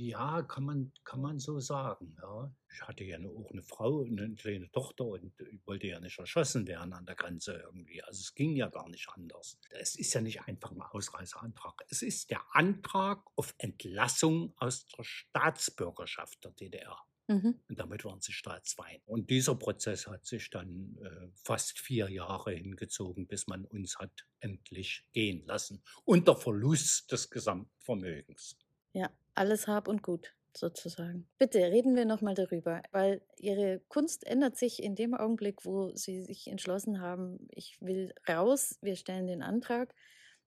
Ja, 0.00 0.40
kann 0.40 0.64
man, 0.64 0.92
kann 1.04 1.20
man 1.20 1.38
so 1.38 1.60
sagen. 1.60 2.16
Ja. 2.22 2.50
Ich 2.72 2.80
hatte 2.80 3.04
ja 3.04 3.18
auch 3.18 3.50
eine 3.50 3.62
Frau 3.62 3.98
und 3.98 4.18
eine 4.18 4.34
kleine 4.34 4.70
Tochter 4.70 5.04
und 5.04 5.38
ich 5.38 5.66
wollte 5.66 5.88
ja 5.88 6.00
nicht 6.00 6.18
erschossen 6.18 6.66
werden 6.66 6.94
an 6.94 7.04
der 7.04 7.16
Grenze 7.16 7.60
irgendwie. 7.66 8.02
Also 8.04 8.20
es 8.20 8.34
ging 8.34 8.56
ja 8.56 8.68
gar 8.68 8.88
nicht 8.88 9.06
anders. 9.10 9.58
Es 9.68 9.96
ist 9.96 10.14
ja 10.14 10.22
nicht 10.22 10.40
einfach 10.44 10.70
ein 10.70 10.80
Ausreiseantrag. 10.80 11.84
Es 11.90 12.00
ist 12.00 12.30
der 12.30 12.40
Antrag 12.52 13.22
auf 13.36 13.54
Entlassung 13.58 14.54
aus 14.56 14.86
der 14.86 15.04
Staatsbürgerschaft 15.04 16.44
der 16.44 16.52
DDR. 16.52 16.96
Mhm. 17.28 17.60
Und 17.68 17.78
damit 17.78 18.02
waren 18.06 18.22
sie 18.22 18.32
staatsfein. 18.32 19.02
Und 19.04 19.28
dieser 19.28 19.54
Prozess 19.54 20.06
hat 20.06 20.24
sich 20.24 20.48
dann 20.48 20.96
äh, 21.04 21.28
fast 21.34 21.78
vier 21.78 22.08
Jahre 22.08 22.52
hingezogen, 22.52 23.26
bis 23.26 23.46
man 23.48 23.66
uns 23.66 23.98
hat 23.98 24.26
endlich 24.38 25.04
gehen 25.12 25.44
lassen. 25.44 25.82
Unter 26.06 26.36
Verlust 26.36 27.12
des 27.12 27.28
gesamten 27.28 27.70
Vermögens. 27.80 28.56
Ja, 28.92 29.10
alles 29.40 29.66
Hab 29.66 29.88
und 29.88 30.02
Gut 30.02 30.34
sozusagen. 30.54 31.26
Bitte 31.38 31.60
reden 31.60 31.96
wir 31.96 32.04
nochmal 32.04 32.34
darüber, 32.34 32.82
weil 32.92 33.22
Ihre 33.38 33.80
Kunst 33.88 34.26
ändert 34.26 34.56
sich 34.56 34.82
in 34.82 34.94
dem 34.94 35.14
Augenblick, 35.14 35.64
wo 35.64 35.94
Sie 35.94 36.20
sich 36.20 36.48
entschlossen 36.48 37.00
haben, 37.00 37.48
ich 37.50 37.78
will 37.80 38.12
raus, 38.28 38.78
wir 38.82 38.96
stellen 38.96 39.26
den 39.26 39.42
Antrag. 39.42 39.94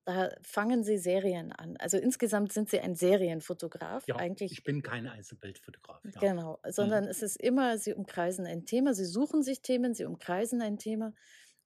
Da 0.06 0.36
fangen 0.42 0.84
Sie 0.84 0.98
Serien 0.98 1.54
an. 1.54 1.78
Also 1.78 1.98
insgesamt 1.98 2.52
sind 2.52 2.70
Sie 2.70 2.82
ein 2.82 2.96
Serienfotograf. 2.96 4.06
Ja, 4.06 4.18
Eigentlich 4.18 4.52
ich 4.52 4.64
bin 4.64 4.84
kein 4.84 5.08
Einzelbildfotograf. 5.08 6.02
Ja. 6.04 6.20
Genau, 6.20 6.60
sondern 6.68 7.06
es 7.06 7.24
ist 7.24 7.42
immer, 7.42 7.78
sie 7.78 7.94
umkreisen 7.94 8.46
ein 8.46 8.66
Thema, 8.66 8.94
sie 8.94 9.06
suchen 9.06 9.42
sich 9.42 9.62
Themen, 9.62 9.96
sie 9.96 10.04
umkreisen 10.04 10.62
ein 10.62 10.78
Thema 10.78 11.14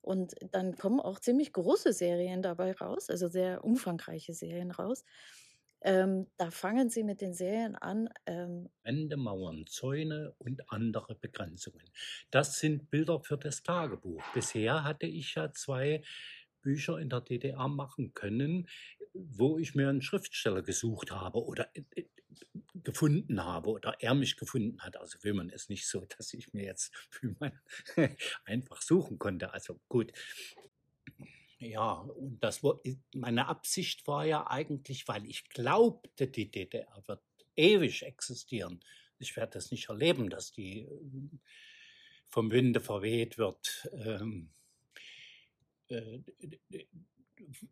und 0.02 0.36
dann 0.52 0.78
kommen 0.78 1.02
auch 1.02 1.20
ziemlich 1.20 1.52
große 1.52 1.92
Serien 1.92 2.42
dabei 2.42 2.72
raus, 2.74 3.10
also 3.10 3.28
sehr 3.28 3.66
umfangreiche 3.66 4.34
Serien 4.34 4.72
raus. 4.72 5.04
Ähm, 5.82 6.28
da 6.38 6.50
fangen 6.52 6.90
sie 6.90 7.04
mit 7.04 7.22
den 7.22 7.34
Serien 7.34 7.76
an. 7.76 8.10
Ähm, 8.26 8.70
Wände, 8.84 9.18
Mauern, 9.18 9.66
Zäune 9.68 10.34
und 10.40 10.72
andere 10.72 11.16
Begrenzungen. 11.16 11.86
Das 12.32 12.60
sind 12.60 12.90
Bilder 12.90 13.20
für 13.20 13.38
das 13.38 13.64
Tagebuch. 13.64 14.24
Bisher 14.34 14.84
hatte 14.84 15.06
ich 15.06 15.36
ja 15.36 15.52
zwei 15.52 16.02
Bücher 16.62 16.98
in 17.00 17.10
der 17.10 17.22
DDR 17.22 17.68
machen 17.68 18.14
können, 18.14 18.68
wo 19.14 19.58
ich 19.58 19.76
mir 19.76 19.90
einen 19.90 20.02
Schriftsteller 20.02 20.64
gesucht 20.64 21.12
habe 21.12 21.44
oder 21.44 21.70
äh, 21.76 21.84
äh, 21.96 22.06
gefunden 22.84 23.44
habe 23.44 23.70
oder 23.70 23.96
er 24.00 24.16
mich 24.16 24.38
gefunden 24.38 24.82
hat. 24.82 24.98
Also 24.98 25.24
will 25.24 25.34
man 25.34 25.50
es 25.50 25.70
nicht 25.70 25.88
so, 25.88 26.06
dass 26.18 26.34
ich 26.34 26.54
mir 26.54 26.66
jetzt 26.66 26.92
einfach 28.46 28.82
suchen 28.82 29.20
konnte. 29.20 29.54
Also 29.54 29.80
gut. 29.88 30.12
Ja, 31.60 31.94
und 31.94 32.44
das 32.44 32.64
war, 32.64 32.80
meine 33.16 33.48
Absicht 33.48 34.06
war 34.08 34.26
ja 34.26 34.46
eigentlich, 34.48 35.08
weil 35.08 35.26
ich 35.26 35.50
glaubte, 35.50 36.28
die 36.28 36.52
DDR 36.52 37.04
wird 37.08 37.22
ewig 37.56 38.04
existieren. 38.04 38.80
Ich 39.18 39.36
werde 39.36 39.54
das 39.54 39.72
nicht 39.72 39.90
erleben, 39.90 40.30
dass 40.30 40.52
die 40.52 40.82
äh, 40.82 40.90
vom 42.28 42.52
Winde 42.52 42.80
verweht 42.80 43.40
wird. 43.40 43.90
Ähm, 43.94 44.50
äh, 45.88 46.20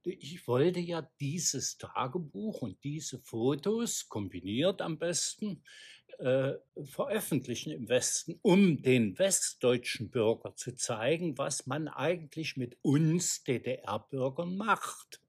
ich 0.04 0.47
wollte 0.47 0.80
ja 0.80 1.01
dieses 1.19 1.78
Tagebuch 1.78 2.62
und 2.62 2.84
diese 2.84 3.19
Fotos 3.19 4.08
kombiniert 4.10 4.82
am 4.82 4.97
besten 4.97 5.63
äh, 6.19 6.54
veröffentlichen 6.84 7.71
im 7.71 7.89
Westen, 7.89 8.39
um 8.41 8.82
den 8.82 9.17
westdeutschen 9.19 10.10
Bürger 10.10 10.56
zu 10.56 10.75
zeigen, 10.75 11.38
was 11.38 11.67
man 11.67 11.88
eigentlich 11.88 12.56
mit 12.58 12.78
uns 12.82 13.43
DDR-Bürgern 13.43 14.56
macht. 14.56 15.21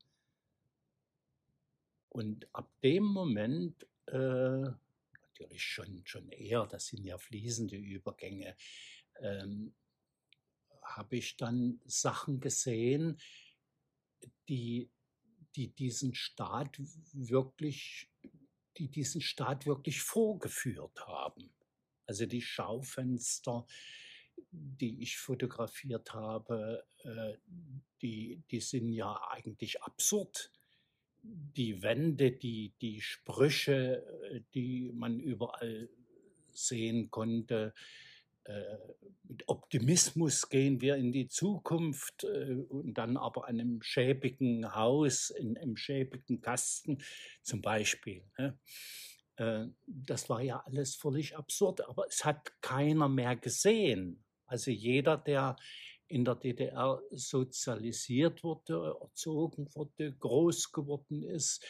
Und 2.09 2.49
ab 2.55 2.71
dem 2.83 3.05
Moment, 3.05 3.87
äh, 4.07 4.17
natürlich 4.17 5.63
schon, 5.63 6.03
schon 6.05 6.31
eher, 6.31 6.67
das 6.67 6.87
sind 6.87 7.05
ja 7.05 7.19
fließende 7.19 7.77
Übergänge, 7.77 8.57
ähm, 9.21 9.75
habe 10.83 11.17
ich 11.17 11.37
dann 11.37 11.81
Sachen 11.85 12.41
gesehen, 12.41 13.19
die, 14.49 14.91
die 15.55 15.69
diesen 15.69 16.15
Staat 16.15 16.79
wirklich, 17.13 18.09
die 18.79 18.89
diesen 18.89 19.21
Staat 19.21 19.67
wirklich 19.67 20.03
vorgeführt 20.03 21.07
haben. 21.07 21.51
Also 22.07 22.27
die 22.27 22.43
Schaufenster, 22.43 23.67
die 24.51 25.03
ich 25.03 25.19
fotografiert 25.19 26.13
habe, 26.15 26.85
äh, 27.03 27.35
die, 28.03 28.43
die 28.51 28.61
sind 28.61 28.91
ja 28.91 29.19
eigentlich 29.31 29.83
absurd. 29.83 30.53
Die 31.23 31.83
Wände, 31.83 32.33
die, 32.33 32.75
die 32.81 33.01
Sprüche, 33.01 34.05
äh, 34.31 34.43
die 34.55 34.93
man 34.93 35.19
überall 35.19 35.89
sehen 36.53 37.11
konnte, 37.11 37.75
mit 39.29 39.49
Optimismus 39.49 40.49
gehen 40.49 40.81
wir 40.81 40.97
in 40.97 41.13
die 41.13 41.29
Zukunft 41.29 42.25
äh, 42.25 42.55
und 42.69 42.95
dann 42.95 43.17
aber 43.17 43.47
einem 43.47 43.83
schäbigen 43.83 44.75
Haus, 44.75 45.31
in 45.31 45.57
einem 45.59 45.77
schäbigen 45.77 46.41
Kasten 46.41 47.03
zum 47.43 47.61
Beispiel. 47.61 48.23
Ne? 48.39 48.59
Äh, 49.37 49.67
das 49.87 50.29
war 50.29 50.43
ja 50.43 50.63
alles 50.65 50.95
völlig 50.95 51.37
absurd, 51.37 51.87
aber 51.89 52.07
es 52.07 52.25
hat 52.25 52.61
keiner 52.61 53.09
mehr 53.09 53.37
gesehen. 53.37 54.25
Also 54.47 54.71
jeder, 54.71 55.17
der 55.17 55.57
in 56.09 56.25
der 56.25 56.37
DDR 56.37 57.03
sozialisiert 57.11 58.45
wurde, 58.45 58.97
erzogen 59.01 59.69
wurde, 59.75 60.13
groß 60.13 60.71
geworden 60.71 61.25
ist, 61.25 61.65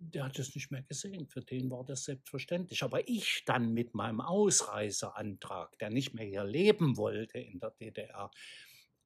der 0.00 0.24
hat 0.24 0.38
es 0.38 0.54
nicht 0.54 0.70
mehr 0.70 0.82
gesehen. 0.82 1.28
Für 1.28 1.42
den 1.42 1.70
war 1.70 1.84
das 1.84 2.04
selbstverständlich. 2.04 2.82
Aber 2.82 3.08
ich 3.08 3.44
dann 3.46 3.72
mit 3.74 3.94
meinem 3.94 4.20
Ausreiseantrag, 4.20 5.78
der 5.78 5.90
nicht 5.90 6.14
mehr 6.14 6.26
hier 6.26 6.44
leben 6.44 6.96
wollte 6.96 7.38
in 7.38 7.60
der 7.60 7.70
DDR, 7.72 8.30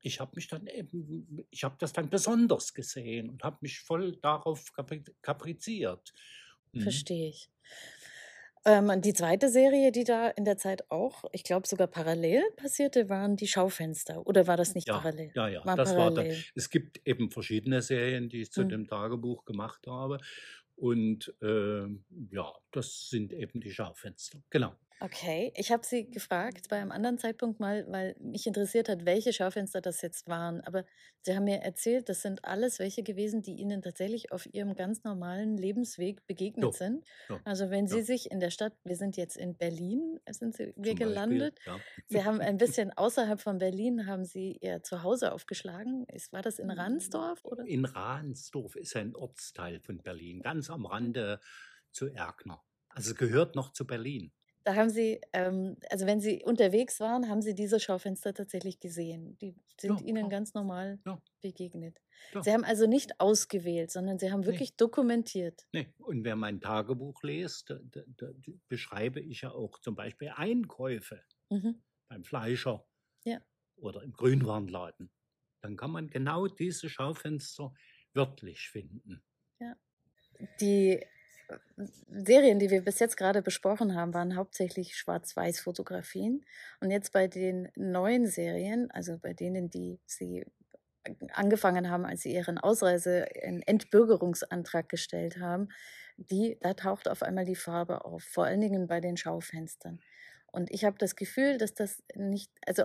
ich 0.00 0.20
habe 0.20 0.33
mich 0.37 0.48
dann 0.48 0.66
eben, 0.66 1.46
ich 1.50 1.64
habe 1.64 1.76
das 1.78 1.92
dann 1.94 2.11
besonders 2.11 2.74
gesehen 2.74 3.30
und 3.30 3.42
habe 3.42 3.59
mich 3.62 3.80
voll 3.80 4.16
darauf 4.16 4.72
kapriziert. 5.22 6.12
Mhm. 6.72 6.83
Verstehe 6.83 7.28
ich. 7.28 7.50
Ähm, 8.66 9.00
die 9.02 9.12
zweite 9.12 9.48
Serie, 9.50 9.92
die 9.92 10.04
da 10.04 10.28
in 10.30 10.44
der 10.44 10.57
Zeit 10.57 10.90
auch, 10.90 11.24
ich 11.33 11.44
glaube 11.44 11.66
sogar 11.66 11.87
parallel 11.87 12.42
passierte, 12.57 13.09
waren 13.11 13.37
die 13.37 13.46
Schaufenster. 13.46 14.26
Oder 14.26 14.46
war 14.46 14.57
das 14.57 14.74
nicht 14.74 14.88
ja, 14.88 14.92
parallel? 14.92 15.35
Ja, 15.35 15.48
ja, 15.48 15.64
war 15.64 15.76
das 15.76 15.96
parallel. 15.96 15.96
war 15.96 16.11
da, 16.12 16.24
Es 16.54 16.70
gibt 16.70 17.07
eben 17.07 17.30
verschiedene 17.30 17.83
Serien, 17.83 18.28
die 18.28 18.42
ich 18.42 18.52
zu 18.52 18.64
Mhm. 18.64 18.68
dem 18.68 18.87
Tagebuch 18.87 19.44
gemacht 19.44 19.87
habe. 19.87 20.18
Und 20.76 21.34
äh, 21.40 21.87
ja, 22.30 22.52
das 22.72 23.08
sind 23.08 23.32
eben 23.32 23.60
die 23.60 23.70
Schaufenster. 23.70 24.42
Genau. 24.50 24.74
Okay, 25.00 25.52
ich 25.57 25.70
habe 25.72 25.85
Sie 25.85 26.09
gefragt 26.09 26.68
bei 26.70 26.76
einem 26.80 26.92
anderen 26.92 27.18
Zeitpunkt 27.18 27.61
mal, 27.61 27.85
weil 27.90 28.16
mich 28.20 28.46
interessiert 28.46 28.88
hat, 28.88 29.04
welche 29.04 29.33
Schaufenster 29.33 29.80
das 29.83 30.00
jetzt 30.02 30.28
waren. 30.28 30.61
Aber 30.62 30.85
Sie 31.20 31.35
haben 31.35 31.44
mir 31.44 31.59
erzählt, 31.59 32.09
das 32.09 32.22
sind 32.22 32.44
alles 32.44 32.78
welche 32.78 33.02
gewesen, 33.02 33.42
die 33.42 33.54
Ihnen 33.57 33.83
tatsächlich 33.83 34.30
auf 34.33 34.46
Ihrem 34.54 34.74
ganz 34.76 35.02
normalen 35.04 35.59
Lebensweg 35.59 36.24
begegnet 36.26 36.72
Ja, 36.72 36.74
sind. 36.74 37.04
ja, 37.28 37.44
Also 37.44 37.70
wenn 37.70 37.87
Sie 37.88 38.00
ja. 38.00 38.02
sich 38.02 38.30
in 38.30 38.40
der 38.40 38.50
Stadt, 38.50 38.74
wir 38.85 38.96
sind 38.96 39.16
jetzt 39.16 39.37
in 39.37 39.57
Berlin, 39.57 40.20
sind 40.30 40.54
Sie, 40.57 40.72
wir 40.76 40.94
Zum 40.94 41.00
Beispiel, 41.00 41.50
gelandet. 41.50 41.59
ja. 41.66 41.85
Sie 42.07 42.24
haben 42.24 42.40
ein 42.40 42.57
bisschen 42.57 42.92
außerhalb 42.92 43.40
von 43.40 43.59
Berlin, 43.59 44.07
haben 44.07 44.24
Sie 44.24 44.57
Ihr 44.61 44.83
Zuhause 44.83 45.33
aufgeschlagen. 45.33 46.07
War 46.30 46.42
das 46.42 46.59
in 46.59 46.70
Ransdorf? 46.70 47.44
Oder? 47.44 47.66
In 47.66 47.85
Ransdorf 47.85 48.76
ist 48.76 48.96
ein 48.96 49.14
Ortsteil 49.16 49.80
von 49.80 49.98
Berlin, 50.02 50.40
ganz 50.42 50.70
am 50.70 50.87
Rande 50.87 51.40
zu 51.92 52.09
Erkner. 52.09 52.62
Also 52.88 53.11
es 53.12 53.16
gehört 53.16 53.54
noch 53.57 53.72
zu 53.72 53.87
Berlin. 53.87 54.33
Da 54.64 54.74
haben 54.77 54.88
Sie, 54.90 55.20
ähm, 55.35 55.77
also 55.90 56.07
wenn 56.07 56.20
Sie 56.20 56.42
unterwegs 56.44 56.98
waren, 57.00 57.29
haben 57.29 57.42
Sie 57.42 57.55
diese 57.55 57.79
Schaufenster 57.81 58.33
tatsächlich 58.33 58.81
gesehen. 58.81 59.37
Die 59.38 59.55
sind 59.79 60.00
Ja, 60.00 60.00
Ihnen 60.00 60.29
klar. 60.29 60.31
ganz 60.31 60.55
normal 60.55 61.00
Ja. 61.07 61.22
begegnet. 61.42 62.00
Ja. 62.33 62.44
Sie 62.44 62.50
haben 62.53 62.64
also 62.64 62.87
nicht 62.87 63.20
ausgewählt, 63.20 63.90
sondern 63.90 64.18
Sie 64.18 64.33
haben 64.33 64.46
Nee. 64.46 64.46
wirklich 64.46 64.77
dokumentiert. 64.77 65.66
Nee. 65.72 65.92
Und 65.98 66.24
wer 66.24 66.37
mein 66.37 66.61
Tagebuch 66.61 67.22
liest, 67.22 67.70
da, 67.70 67.79
da, 67.85 68.03
da 68.07 68.31
beschreibe 68.68 69.20
ich 69.20 69.42
ja 69.42 69.50
auch 69.53 69.79
zum 69.81 69.94
Beispiel 69.96 70.29
Einkäufe 70.35 71.24
Mhm. 71.50 71.74
beim 72.09 72.24
Fleischer 72.24 72.87
Ja. 73.24 73.44
oder 73.77 74.03
im 74.03 74.12
Grünwarenladen. 74.12 75.12
Dann 75.62 75.77
kann 75.77 75.92
man 75.92 76.09
genau 76.11 76.48
diese 76.48 76.90
Schaufenster 76.90 77.74
wörtlich 78.14 78.68
finden. 78.70 79.24
Die 80.61 80.90
äh, 81.00 81.07
Serien, 82.08 82.58
die 82.58 82.70
wir 82.70 82.82
bis 82.82 82.98
jetzt 82.98 83.16
gerade 83.16 83.42
besprochen 83.42 83.94
haben, 83.94 84.14
waren 84.14 84.36
hauptsächlich 84.36 84.96
Schwarz-Weiß-Fotografien. 84.96 86.44
Und 86.80 86.90
jetzt 86.90 87.12
bei 87.12 87.26
den 87.26 87.68
neuen 87.76 88.26
Serien, 88.26 88.90
also 88.90 89.18
bei 89.18 89.32
denen, 89.32 89.70
die 89.70 90.00
Sie 90.06 90.44
angefangen 91.32 91.90
haben, 91.90 92.04
als 92.04 92.22
sie 92.22 92.34
ihren 92.34 92.58
Ausreise, 92.58 93.26
einen 93.42 93.62
Entbürgerungsantrag 93.62 94.88
gestellt 94.88 95.38
haben, 95.38 95.68
die, 96.16 96.58
da 96.60 96.74
taucht 96.74 97.08
auf 97.08 97.22
einmal 97.22 97.44
die 97.44 97.56
Farbe 97.56 98.04
auf, 98.04 98.22
vor 98.22 98.44
allen 98.44 98.60
Dingen 98.60 98.86
bei 98.86 99.00
den 99.00 99.16
Schaufenstern. 99.16 100.00
Und 100.52 100.70
ich 100.70 100.84
habe 100.84 100.96
das 100.98 101.16
Gefühl, 101.16 101.58
dass 101.58 101.74
das 101.74 102.02
nicht, 102.14 102.50
also 102.66 102.84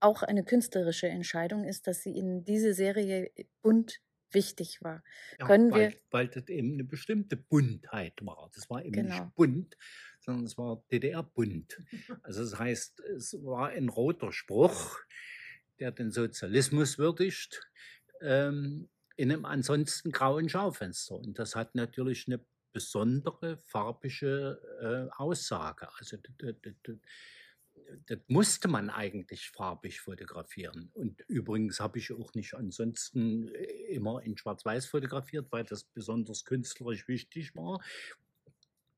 auch 0.00 0.22
eine 0.22 0.44
künstlerische 0.44 1.08
Entscheidung 1.08 1.64
ist, 1.64 1.86
dass 1.86 2.02
sie 2.02 2.16
in 2.16 2.44
diese 2.44 2.74
Serie 2.74 3.30
bunt 3.62 4.00
wichtig 4.34 4.82
war. 4.82 5.02
Ja, 5.38 5.46
Können 5.46 5.70
weil, 5.70 5.90
wir, 5.90 5.98
weil 6.10 6.28
das 6.28 6.48
eben 6.48 6.74
eine 6.74 6.84
bestimmte 6.84 7.36
Buntheit 7.36 8.14
war. 8.22 8.50
Das 8.54 8.68
war 8.68 8.84
eben 8.84 8.92
genau, 8.92 9.24
nicht 9.24 9.34
bunt, 9.34 9.76
sondern 10.20 10.44
es 10.44 10.58
war 10.58 10.82
DDR-bunt. 10.90 11.82
Also 12.22 12.42
das 12.42 12.58
heißt, 12.58 13.00
es 13.00 13.34
war 13.44 13.68
ein 13.68 13.88
roter 13.88 14.32
Spruch, 14.32 14.98
der 15.78 15.92
den 15.92 16.10
Sozialismus 16.10 16.98
würdigt, 16.98 17.60
ähm, 18.20 18.88
in 19.16 19.30
einem 19.30 19.44
ansonsten 19.44 20.10
grauen 20.10 20.48
Schaufenster. 20.48 21.14
Und 21.14 21.38
das 21.38 21.54
hat 21.54 21.74
natürlich 21.74 22.26
eine 22.26 22.44
besondere 22.72 23.58
farbige 23.64 24.60
äh, 24.80 25.14
Aussage. 25.16 25.88
Also 25.96 26.16
das 28.06 28.18
musste 28.28 28.68
man 28.68 28.90
eigentlich 28.90 29.50
farbig 29.50 30.00
fotografieren. 30.00 30.90
Und 30.94 31.20
übrigens 31.28 31.80
habe 31.80 31.98
ich 31.98 32.12
auch 32.12 32.34
nicht 32.34 32.54
ansonsten 32.54 33.48
äh, 33.54 33.94
immer 33.94 34.22
in 34.22 34.36
Schwarz-Weiß 34.36 34.86
fotografiert, 34.86 35.46
weil 35.50 35.64
das 35.64 35.84
besonders 35.84 36.44
künstlerisch 36.44 37.08
wichtig 37.08 37.54
war, 37.54 37.80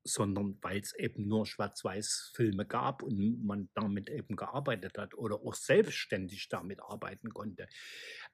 sondern 0.06 0.58
weil 0.62 0.80
es 0.80 0.94
eben 0.94 1.26
nur 1.26 1.46
Schwarz-Weiß-Filme 1.46 2.66
gab 2.66 3.02
und 3.02 3.44
man 3.44 3.68
damit 3.74 4.08
eben 4.08 4.36
gearbeitet 4.36 4.98
hat 4.98 5.14
oder 5.14 5.36
auch 5.36 5.54
selbstständig 5.54 6.48
damit 6.48 6.80
arbeiten 6.80 7.30
konnte. 7.30 7.68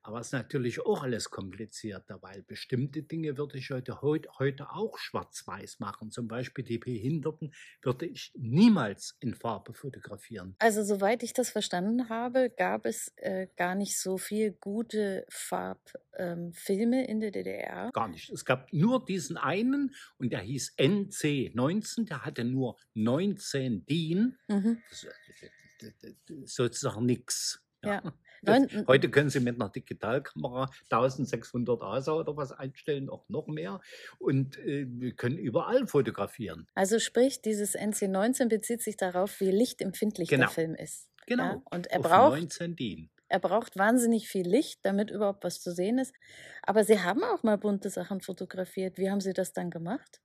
Aber 0.05 0.21
es 0.21 0.29
ist 0.29 0.33
natürlich 0.33 0.85
auch 0.85 1.05
alles 1.05 1.31
komplizierter, 1.31 2.21
weil 2.23 2.43
bestimmte 2.43 3.03
Dinge 3.03 3.37
würde 3.39 3.59
ich 3.59 3.71
heute, 3.71 4.03
heute, 4.03 4.29
heute 4.39 4.71
auch 4.71 4.99
schwarz-weiß 4.99 5.79
machen. 5.79 6.11
Zum 6.11 6.27
Beispiel 6.27 6.65
die 6.65 6.79
Behinderten 6.79 7.55
würde 7.83 8.07
ich 8.07 8.33
niemals 8.37 9.17
in 9.21 9.35
Farbe 9.35 9.75
fotografieren. 9.75 10.57
also 10.59 10.83
soweit 10.83 11.23
ich 11.23 11.33
das 11.33 11.51
verstanden 11.51 12.09
habe, 12.09 12.51
gab 12.51 12.85
es 12.85 13.13
äh, 13.17 13.47
gar 13.57 13.75
nicht 13.77 13.99
so 13.99 14.19
viel 14.19 14.53
gute 14.53 15.25
Farbfilme 15.29 17.05
ähm, 17.05 17.09
in 17.09 17.21
der 17.21 17.31
DDR. 17.31 17.91
Gar 17.93 18.09
nicht. 18.09 18.31
Es 18.31 18.45
gab 18.45 18.73
nur 18.73 19.05
diesen 19.05 19.37
einen 19.37 19.95
und 20.19 20.33
der 20.33 20.41
hieß 20.41 20.75
NC19, 20.79 22.09
der 22.09 22.25
hatte 22.25 22.45
nur 22.45 22.77
19 22.95 23.87
DIN. 23.87 24.37
Mhm. 24.49 24.83
Das 24.91 25.07
ist 25.79 26.55
sozusagen 26.55 27.07
nichts. 27.07 27.63
Ja. 27.85 28.03
Das, 28.43 28.63
heute 28.89 29.11
können 29.11 29.31
Sie 29.31 29.41
mit 29.41 29.55
einer 29.61 29.69
Digitalkamera 29.71 30.71
1600 30.91 31.81
ASA 31.83 32.13
oder 32.13 32.37
was 32.37 32.53
einstellen, 32.53 33.09
auch 33.09 33.29
noch 33.29 33.47
mehr. 33.47 33.81
Und 34.19 34.59
äh, 34.59 34.87
wir 34.89 35.15
können 35.15 35.39
überall 35.39 35.87
fotografieren. 35.87 36.67
also 36.75 36.99
sprich, 36.99 37.43
dieses 37.43 37.77
NC19 37.77 38.49
bezieht 38.49 38.83
sich 38.83 38.97
darauf, 38.97 39.41
wie 39.41 39.51
lichtempfindlich 39.51 40.29
der 40.29 40.39
Genau, 40.39 40.51
Film 40.51 40.75
ist. 40.75 41.09
Ja? 41.37 41.55
genau. 41.55 41.63
Und 41.71 41.87
er 41.89 42.01
Auf 42.01 42.05
braucht 42.05 42.41
19 42.41 42.77
DIN. 42.77 43.11
Er 43.29 43.39
braucht 43.41 43.79
wahnsinnig 43.79 44.29
viel 44.29 44.47
Licht, 44.47 44.81
damit 44.83 45.11
überhaupt 45.11 45.45
was 45.45 45.61
zu 45.61 45.73
sehen 45.73 45.99
ist. 45.99 46.15
Aber 46.63 46.85
Sie 46.85 47.01
haben 47.01 47.23
auch 47.25 47.43
mal 47.43 47.57
bunte 47.57 47.89
Sachen 47.91 48.21
fotografiert. 48.21 48.99
Wie 48.99 49.11
haben 49.11 49.21
Sie 49.21 49.33
das 49.33 49.53
dann 49.53 49.71
gemacht? 49.71 50.21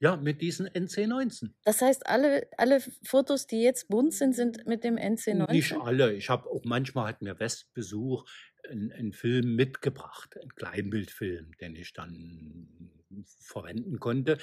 Ja, 0.00 0.16
mit 0.16 0.40
diesen 0.40 0.66
NC19. 0.66 1.52
Das 1.64 1.82
heißt, 1.82 2.06
alle, 2.06 2.48
alle 2.56 2.80
Fotos, 3.04 3.46
die 3.46 3.62
jetzt 3.62 3.88
bunt 3.88 4.14
sind, 4.14 4.34
sind 4.34 4.66
mit 4.66 4.82
dem 4.82 4.94
Nicht 4.94 5.72
NC19? 5.74 5.80
alle. 5.82 6.14
Ich 6.14 6.30
habe 6.30 6.48
auch 6.48 6.64
manchmal 6.64 7.08
hat 7.08 7.22
mir 7.22 7.38
Westbesuch 7.38 8.24
einen, 8.68 8.92
einen 8.92 9.12
Film 9.12 9.54
mitgebracht, 9.56 10.36
einen 10.40 10.54
Kleinbildfilm, 10.54 11.52
den 11.60 11.76
ich 11.76 11.92
dann 11.92 12.90
verwenden 13.38 13.98
konnte. 14.00 14.38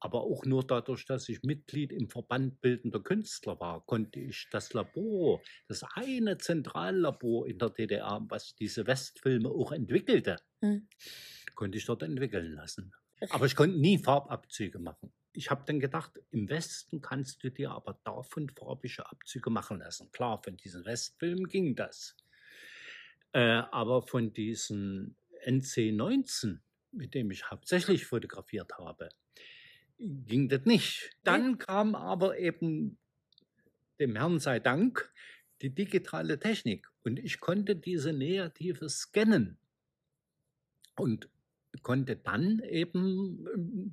Aber 0.00 0.22
auch 0.22 0.44
nur 0.46 0.66
dadurch, 0.66 1.04
dass 1.06 1.28
ich 1.28 1.42
Mitglied 1.44 1.92
im 1.92 2.08
Verband 2.08 2.60
Bildender 2.60 3.00
Künstler 3.00 3.60
war, 3.60 3.84
konnte 3.86 4.18
ich 4.18 4.48
das 4.50 4.72
Labor, 4.72 5.40
das 5.68 5.84
eine 5.94 6.38
Zentrallabor 6.38 7.46
in 7.46 7.58
der 7.58 7.70
DDR, 7.70 8.20
was 8.28 8.56
diese 8.56 8.86
Westfilme 8.86 9.48
auch 9.50 9.70
entwickelte, 9.72 10.38
Hm. 10.60 10.88
konnte 11.54 11.78
ich 11.78 11.84
dort 11.86 12.02
entwickeln 12.02 12.52
lassen. 12.54 12.92
Aber 13.30 13.46
ich 13.46 13.56
konnte 13.56 13.78
nie 13.78 13.98
Farbabzüge 13.98 14.78
machen. 14.78 15.12
Ich 15.34 15.50
habe 15.50 15.64
dann 15.66 15.80
gedacht, 15.80 16.12
im 16.30 16.48
Westen 16.48 17.00
kannst 17.00 17.42
du 17.42 17.50
dir 17.50 17.70
aber 17.70 17.98
davon 18.04 18.50
farbige 18.50 19.08
Abzüge 19.10 19.50
machen 19.50 19.78
lassen. 19.78 20.10
Klar, 20.12 20.42
von 20.42 20.56
diesen 20.56 20.84
Westfilmen 20.84 21.48
ging 21.48 21.74
das. 21.74 22.16
Äh, 23.32 23.40
aber 23.40 24.02
von 24.02 24.32
diesen 24.32 25.16
NC19, 25.46 26.58
mit 26.92 27.14
dem 27.14 27.30
ich 27.30 27.50
hauptsächlich 27.50 28.04
fotografiert 28.04 28.72
habe, 28.78 29.08
ging 29.98 30.48
das 30.48 30.64
nicht. 30.64 31.10
Dann 31.24 31.58
kam 31.58 31.94
aber 31.94 32.38
eben, 32.38 32.98
dem 33.98 34.16
Herrn 34.16 34.38
sei 34.38 34.58
Dank, 34.58 35.12
die 35.62 35.70
digitale 35.70 36.38
Technik. 36.38 36.88
Und 37.04 37.18
ich 37.18 37.40
konnte 37.40 37.76
diese 37.76 38.12
Negative 38.12 38.88
scannen 38.88 39.58
und 40.96 41.28
konnte 41.82 42.16
dann 42.16 42.60
eben 42.60 43.46
ähm, 43.54 43.92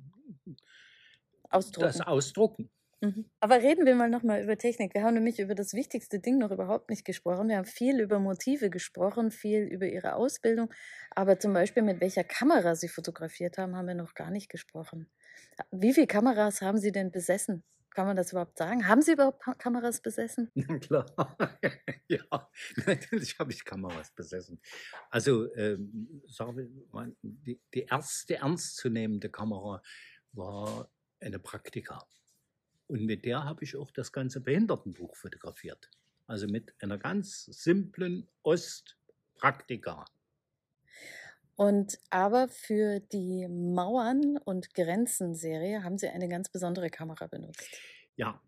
das 1.50 1.50
Ausdrucken. 1.50 2.02
ausdrucken. 2.02 2.70
Mhm. 3.02 3.24
Aber 3.40 3.62
reden 3.62 3.86
wir 3.86 3.94
mal 3.94 4.10
nochmal 4.10 4.42
über 4.42 4.58
Technik. 4.58 4.92
Wir 4.94 5.02
haben 5.02 5.14
nämlich 5.14 5.38
über 5.38 5.54
das 5.54 5.72
wichtigste 5.72 6.20
Ding 6.20 6.36
noch 6.36 6.50
überhaupt 6.50 6.90
nicht 6.90 7.04
gesprochen. 7.06 7.48
Wir 7.48 7.56
haben 7.56 7.64
viel 7.64 7.98
über 7.98 8.18
Motive 8.18 8.68
gesprochen, 8.68 9.30
viel 9.30 9.62
über 9.62 9.86
Ihre 9.86 10.14
Ausbildung. 10.14 10.70
Aber 11.10 11.38
zum 11.38 11.54
Beispiel, 11.54 11.82
mit 11.82 12.00
welcher 12.02 12.24
Kamera 12.24 12.74
Sie 12.74 12.88
fotografiert 12.88 13.56
haben, 13.56 13.74
haben 13.74 13.88
wir 13.88 13.94
noch 13.94 14.14
gar 14.14 14.30
nicht 14.30 14.50
gesprochen. 14.50 15.08
Wie 15.70 15.94
viele 15.94 16.06
Kameras 16.06 16.60
haben 16.60 16.78
Sie 16.78 16.92
denn 16.92 17.10
besessen? 17.10 17.64
Kann 17.94 18.06
man 18.06 18.16
das 18.16 18.30
überhaupt 18.32 18.56
sagen? 18.56 18.86
Haben 18.86 19.02
Sie 19.02 19.12
überhaupt 19.12 19.42
Kameras 19.58 20.00
besessen? 20.00 20.50
Na 20.54 20.78
klar. 20.78 21.06
ja, 22.08 22.48
natürlich 22.86 23.38
habe 23.38 23.52
ich 23.52 23.64
Kameras 23.64 24.12
besessen. 24.12 24.60
Also, 25.10 25.52
ähm, 25.54 26.22
die, 27.22 27.60
die 27.74 27.82
erste 27.82 28.36
ernstzunehmende 28.36 29.28
Kamera 29.28 29.82
war 30.32 30.90
eine 31.20 31.38
Praktika. 31.38 32.06
Und 32.86 33.04
mit 33.04 33.24
der 33.24 33.44
habe 33.44 33.64
ich 33.64 33.76
auch 33.76 33.90
das 33.90 34.12
ganze 34.12 34.40
Behindertenbuch 34.40 35.16
fotografiert. 35.16 35.90
Also 36.26 36.46
mit 36.46 36.74
einer 36.80 36.98
ganz 36.98 37.44
simplen 37.46 38.28
Ostpraktika. 38.42 40.04
Und 41.60 41.98
aber 42.08 42.48
für 42.48 43.00
die 43.00 43.46
Mauern- 43.46 44.38
und 44.38 44.72
Grenzen-Serie 44.72 45.84
haben 45.84 45.98
Sie 45.98 46.08
eine 46.08 46.26
ganz 46.26 46.48
besondere 46.48 46.88
Kamera 46.88 47.26
benutzt. 47.26 47.82
Ja, 48.16 48.40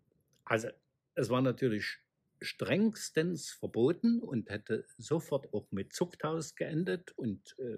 also 0.45 0.69
es 1.13 1.29
war 1.29 1.43
natürlich 1.43 1.99
strengstens 2.41 3.51
verboten 3.51 4.19
und 4.19 4.49
hätte 4.49 4.87
sofort 4.97 5.53
auch 5.53 5.67
mit 5.69 5.93
Zuchthaus 5.93 6.55
geendet. 6.55 7.11
Und 7.11 7.55
äh, 7.59 7.77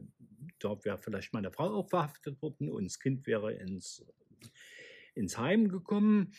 da 0.60 0.82
wäre 0.86 1.00
vielleicht 1.00 1.34
meine 1.34 1.52
Frau 1.52 1.66
auch 1.66 1.90
verhaftet 1.90 2.42
worden 2.42 2.70
und 2.70 2.86
das 2.86 3.02
Kind 3.02 3.28
wäre 3.28 3.52
ins, 3.56 4.06
ins 5.16 5.38
Heim 5.38 5.68
gekommen. 5.68 6.32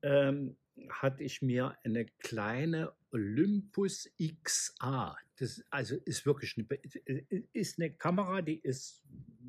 Ähm, 0.00 0.56
hatte 0.88 1.22
ich 1.22 1.42
mir 1.42 1.76
eine 1.84 2.06
kleine 2.06 2.94
Olympus 3.10 4.08
XA. 4.18 5.18
Das 5.42 5.60
also 5.70 5.96
ist 6.04 6.24
wirklich 6.24 6.56
eine, 6.56 7.26
ist 7.52 7.80
eine 7.80 7.92
Kamera, 7.92 8.42
die 8.42 8.60
ist 8.60 9.02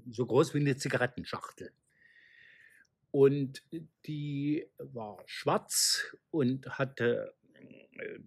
so 0.10 0.25
groß 0.25 0.56
wie 0.56 0.60
eine 0.62 0.75
Zigarettenschachtel. 0.75 1.71
Und 3.12 3.62
die 4.08 4.67
war 4.79 5.21
schwarz 5.27 6.17
und 6.32 6.67
hatte 6.79 7.36
äh, 7.53 8.19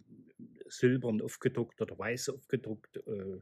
silbern 0.68 1.20
aufgedruckt 1.20 1.80
oder 1.82 1.98
weiß 1.98 2.28
aufgedruckt, 2.28 2.98
äh, 2.98 3.40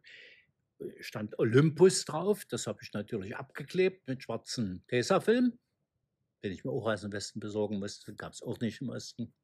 stand 1.00 1.38
Olympus 1.38 2.06
drauf. 2.06 2.46
Das 2.46 2.66
habe 2.66 2.78
ich 2.80 2.94
natürlich 2.94 3.36
abgeklebt 3.36 4.08
mit 4.08 4.22
schwarzem 4.22 4.86
Tesafilm, 4.86 5.58
den 6.42 6.52
ich 6.52 6.64
mir 6.64 6.70
auch 6.70 6.86
aus 6.86 7.02
dem 7.02 7.12
Westen 7.12 7.40
besorgen 7.40 7.78
musste. 7.78 8.14
Gab 8.14 8.32
es 8.32 8.42
auch 8.42 8.58
nicht 8.60 8.80
im 8.80 8.88
Osten. 8.88 9.34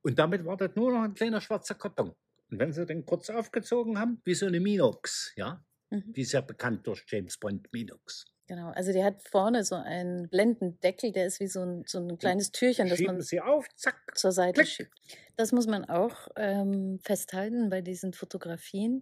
Und 0.00 0.18
damit 0.18 0.44
war 0.44 0.56
das 0.56 0.74
nur 0.74 0.90
noch 0.90 1.02
ein 1.02 1.14
kleiner 1.14 1.40
schwarzer 1.40 1.76
Karton. 1.76 2.16
Und 2.52 2.58
wenn 2.58 2.72
sie 2.72 2.84
den 2.86 3.04
kurz 3.06 3.30
aufgezogen 3.30 3.98
haben, 3.98 4.20
wie 4.24 4.34
so 4.34 4.46
eine 4.46 4.60
Minox, 4.60 5.32
ja, 5.36 5.64
Mhm. 5.92 6.12
die 6.14 6.22
ist 6.22 6.32
ja 6.32 6.40
bekannt 6.40 6.86
durch 6.86 7.04
James 7.06 7.36
Bond 7.38 7.70
Minox. 7.72 8.24
Genau, 8.46 8.70
also 8.70 8.92
die 8.92 9.04
hat 9.04 9.22
vorne 9.22 9.62
so 9.64 9.74
einen 9.74 10.28
Blendendeckel, 10.28 11.12
der 11.12 11.26
ist 11.26 11.38
wie 11.38 11.46
so 11.46 11.60
ein, 11.60 11.84
so 11.86 11.98
ein 11.98 12.18
kleines 12.18 12.50
Türchen, 12.50 12.88
das 12.88 12.98
Schieben 12.98 13.16
man 13.16 13.22
sie 13.22 13.40
auf, 13.40 13.66
zack, 13.76 13.96
zur 14.14 14.32
Seite 14.32 14.62
klick. 14.62 14.68
schiebt. 14.68 14.92
Das 15.36 15.52
muss 15.52 15.66
man 15.66 15.84
auch 15.84 16.28
ähm, 16.36 16.98
festhalten 17.02 17.68
bei 17.70 17.80
diesen 17.82 18.12
Fotografien, 18.14 19.00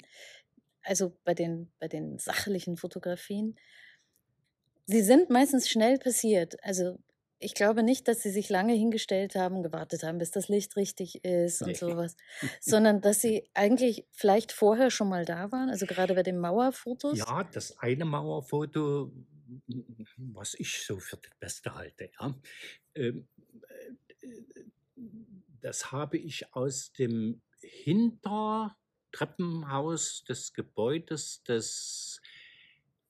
also 0.82 1.16
bei 1.24 1.34
den, 1.34 1.72
bei 1.78 1.88
den 1.88 2.18
sachlichen 2.18 2.76
Fotografien. 2.76 3.56
Sie 4.86 5.02
sind 5.02 5.30
meistens 5.30 5.68
schnell 5.68 5.98
passiert. 5.98 6.62
Also 6.64 6.98
ich 7.40 7.54
glaube 7.54 7.82
nicht, 7.82 8.06
dass 8.06 8.22
sie 8.22 8.30
sich 8.30 8.48
lange 8.48 8.74
hingestellt 8.74 9.34
haben, 9.34 9.62
gewartet 9.62 10.02
haben, 10.02 10.18
bis 10.18 10.30
das 10.30 10.48
Licht 10.48 10.76
richtig 10.76 11.24
ist 11.24 11.62
und 11.62 11.68
Nee. 11.68 11.74
sowas, 11.74 12.16
sondern 12.60 13.00
dass 13.00 13.20
sie 13.20 13.48
eigentlich 13.54 14.06
vielleicht 14.12 14.52
vorher 14.52 14.90
schon 14.90 15.08
mal 15.08 15.24
da 15.24 15.50
waren, 15.50 15.70
also 15.70 15.86
gerade 15.86 16.14
bei 16.14 16.22
den 16.22 16.38
Mauerfotos. 16.38 17.18
Ja, 17.18 17.44
das 17.44 17.78
eine 17.78 18.04
Mauerfoto, 18.04 19.12
was 20.18 20.54
ich 20.54 20.84
so 20.84 20.98
für 20.98 21.16
das 21.16 21.32
Beste 21.40 21.74
halte, 21.74 22.10
ja, 22.20 22.34
ähm, 22.94 23.26
äh, 23.68 23.94
das 25.60 25.92
habe 25.92 26.18
ich 26.18 26.52
aus 26.54 26.92
dem 26.92 27.40
Hintertreppenhaus 27.60 30.24
des 30.24 30.52
Gebäudes 30.52 31.42
des 31.44 32.20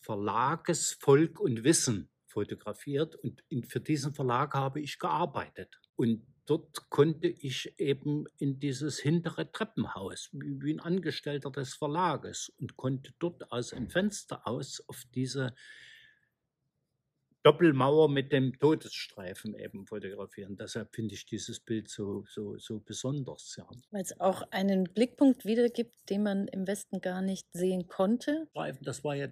Verlages 0.01 0.93
Volk 0.93 1.41
und 1.41 1.65
Wissen 1.65 2.10
fotografiert 2.31 3.17
und 3.17 3.43
in, 3.49 3.65
für 3.65 3.81
diesen 3.81 4.15
Verlag 4.15 4.55
habe 4.55 4.81
ich 4.81 4.99
gearbeitet. 4.99 5.81
Und 5.97 6.27
dort 6.47 6.89
konnte 6.91 7.29
ich 7.29 7.79
eben 7.79 8.25
in 8.39 8.59
dieses 8.59 8.99
hintere 8.99 9.53
Treppenhaus, 9.53 10.31
wie, 10.33 10.63
wie 10.63 10.73
ein 10.73 10.81
Angestellter 10.81 11.51
des 11.51 11.75
Verlages, 11.75 12.53
und 12.59 12.77
konnte 12.77 13.13
dort 13.19 13.53
aus 13.53 13.71
dem 13.71 13.91
Fenster 13.91 14.47
aus 14.47 14.83
auf 14.89 15.05
diese 15.15 15.55
Doppelmauer 17.43 18.09
mit 18.11 18.33
dem 18.33 18.59
Todesstreifen 18.59 19.55
eben 19.55 19.87
fotografieren. 19.87 20.57
Deshalb 20.57 20.95
finde 20.95 21.15
ich 21.15 21.25
dieses 21.25 21.59
Bild 21.61 21.89
so, 21.89 22.25
so, 22.29 22.59
so 22.59 22.81
besonders. 22.81 23.57
Ja. 23.57 23.67
Weil 23.91 24.03
es 24.03 24.21
auch 24.21 24.43
einen 24.51 24.85
Blickpunkt 24.85 25.47
wiedergibt, 25.47 26.11
den 26.11 26.23
man 26.23 26.49
im 26.49 26.67
Westen 26.67 27.01
gar 27.01 27.23
nicht 27.23 27.47
sehen 27.53 27.89
konnte. 27.89 28.47
Das 28.83 29.05
war 29.05 29.15
ja, 29.15 29.29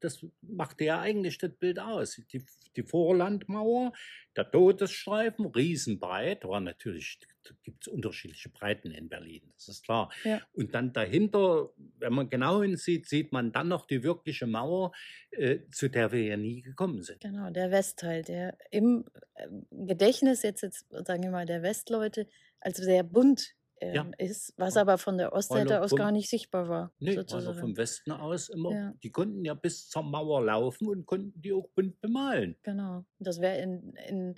das 0.00 0.24
machte 0.42 0.84
ja 0.84 1.00
eigentlich 1.00 1.38
das 1.38 1.50
Bild 1.50 1.80
aus. 1.80 2.20
Die, 2.32 2.44
die 2.76 2.82
Vorlandmauer, 2.84 3.92
der 4.36 4.50
Todesstreifen, 4.50 5.46
riesenbreit, 5.46 6.44
war 6.44 6.60
natürlich, 6.60 7.18
gibt 7.62 7.86
es 7.86 7.92
unterschiedliche 7.92 8.48
Breiten 8.48 8.90
in 8.90 9.08
Berlin, 9.08 9.50
das 9.54 9.68
ist 9.68 9.84
klar. 9.84 10.10
Ja. 10.24 10.40
Und 10.52 10.74
dann 10.74 10.92
dahinter, 10.92 11.70
wenn 11.98 12.12
man 12.12 12.28
genau 12.30 12.62
hinsieht, 12.62 13.06
sieht 13.08 13.32
man 13.32 13.52
dann 13.52 13.68
noch 13.68 13.86
die 13.86 14.02
wirkliche 14.02 14.46
Mauer, 14.46 14.92
äh, 15.30 15.58
zu 15.70 15.88
der 15.88 16.12
wir 16.12 16.22
ja 16.22 16.36
nie 16.36 16.62
gekommen 16.62 17.02
sind. 17.02 17.20
Genau, 17.20 17.50
der 17.50 17.70
Westteil, 17.70 18.22
der 18.22 18.56
im 18.70 19.04
ähm, 19.36 19.66
Gedächtnis 19.70 20.42
jetzt, 20.42 20.62
jetzt 20.62 20.86
sagen 20.90 21.22
wir 21.22 21.30
mal, 21.30 21.46
der 21.46 21.62
Westleute 21.62 22.26
als 22.60 22.78
sehr 22.78 23.02
bunt 23.04 23.54
ähm, 23.80 23.94
Ja. 23.94 24.10
ist, 24.18 24.52
was 24.56 24.76
aber 24.76 24.98
von 24.98 25.18
der 25.18 25.32
Ostseite 25.32 25.80
aus 25.80 25.90
vom- 25.90 25.98
gar 25.98 26.10
nicht 26.10 26.28
sichtbar 26.28 26.68
war. 26.68 26.92
Nee, 26.98 27.14
sozusagen. 27.14 27.58
vom 27.60 27.76
Westen 27.76 28.10
aus 28.10 28.48
immer, 28.48 28.72
Ja. 28.72 28.94
die 29.04 29.12
konnten 29.12 29.44
ja 29.44 29.54
bis 29.54 29.88
zur 29.88 30.02
Mauer 30.02 30.42
laufen 30.44 30.88
und 30.88 31.06
konnten 31.06 31.40
die 31.40 31.52
auch 31.52 31.68
bunt 31.76 32.00
bemalen. 32.00 32.56
Genau. 32.64 33.04
Das 33.20 33.40
wäre 33.40 33.58
in, 33.62 33.94
in 34.08 34.34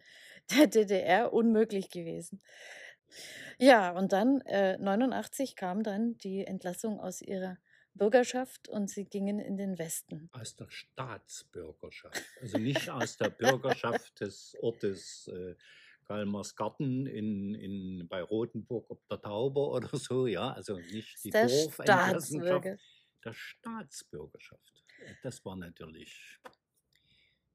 der 0.50 0.66
DDR 0.66 1.32
unmöglich 1.32 1.88
gewesen. 1.88 2.42
Ja, 3.58 3.90
und 3.90 4.12
dann 4.12 4.40
äh, 4.42 4.78
89 4.78 5.56
kam 5.56 5.82
dann 5.82 6.16
die 6.18 6.46
Entlassung 6.46 7.00
aus 7.00 7.20
ihrer 7.22 7.58
Bürgerschaft 7.94 8.68
und 8.68 8.88
sie 8.88 9.04
gingen 9.04 9.38
in 9.38 9.56
den 9.56 9.78
Westen. 9.78 10.30
Aus 10.32 10.56
der 10.56 10.70
Staatsbürgerschaft. 10.70 12.22
Also 12.40 12.58
nicht 12.58 12.88
aus 12.88 13.16
der 13.16 13.30
Bürgerschaft 13.30 14.20
des 14.20 14.56
Ortes 14.60 15.28
äh, 15.28 15.54
Galmersgarten 16.06 17.06
in, 17.06 17.54
in, 17.54 18.08
bei 18.08 18.22
Rotenburg 18.22 18.90
ob 18.90 19.06
der 19.08 19.20
Tauber 19.20 19.70
oder 19.70 19.96
so, 19.96 20.26
ja. 20.26 20.52
Also 20.52 20.78
nicht 20.78 21.22
die 21.24 21.30
Der 21.30 21.48
Staatsbürger. 21.48 22.78
der 23.24 23.32
Staatsbürgerschaft. 23.32 24.84
Das 25.22 25.44
war 25.44 25.56
natürlich. 25.56 26.38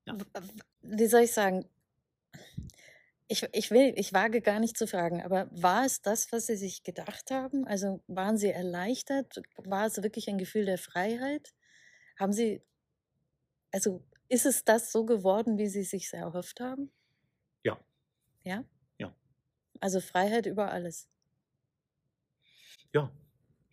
Ja. 0.05 0.17
Wie 0.81 1.07
soll 1.07 1.21
ich 1.21 1.31
sagen? 1.31 1.65
Ich, 3.27 3.43
ich 3.53 3.71
will, 3.71 3.93
ich 3.95 4.13
wage 4.13 4.41
gar 4.41 4.59
nicht 4.59 4.77
zu 4.77 4.85
fragen, 4.85 5.21
aber 5.23 5.49
war 5.51 5.85
es 5.85 6.01
das, 6.01 6.31
was 6.31 6.45
Sie 6.45 6.55
sich 6.55 6.83
gedacht 6.83 7.31
haben? 7.31 7.65
Also 7.65 8.03
waren 8.07 8.37
Sie 8.37 8.49
erleichtert? 8.49 9.41
War 9.57 9.87
es 9.87 10.01
wirklich 10.03 10.29
ein 10.29 10.37
Gefühl 10.37 10.65
der 10.65 10.77
Freiheit? 10.77 11.53
Haben 12.19 12.33
Sie, 12.33 12.61
also 13.71 14.03
ist 14.29 14.45
es 14.45 14.63
das 14.63 14.91
so 14.91 15.05
geworden, 15.05 15.57
wie 15.57 15.67
Sie 15.67 15.83
sich 15.83 16.13
erhofft 16.13 16.59
haben? 16.59 16.91
Ja. 17.63 17.79
Ja? 18.43 18.63
Ja. 18.99 19.15
Also 19.79 20.01
Freiheit 20.01 20.45
über 20.45 20.71
alles. 20.71 21.09
Ja, 22.93 23.11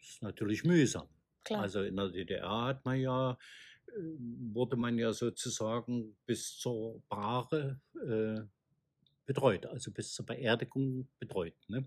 ist 0.01 0.23
natürlich 0.23 0.65
mühsam. 0.65 1.09
Klar. 1.45 1.62
Also 1.62 1.83
in 1.83 1.97
der 1.97 2.09
DDR 2.09 2.65
hat 2.65 2.85
man 2.85 2.99
ja, 2.99 3.33
äh, 3.87 3.93
wurde 4.53 4.77
man 4.77 4.99
ja 4.99 5.12
sozusagen 5.12 6.17
bis 6.25 6.57
zur 6.57 7.03
Bahre 7.09 7.81
äh, 7.95 8.41
betreut, 9.27 9.67
also 9.67 9.91
bis 9.91 10.13
zur 10.13 10.27
Beerdigung 10.27 11.09
betreut. 11.19 11.55
Ne? 11.69 11.85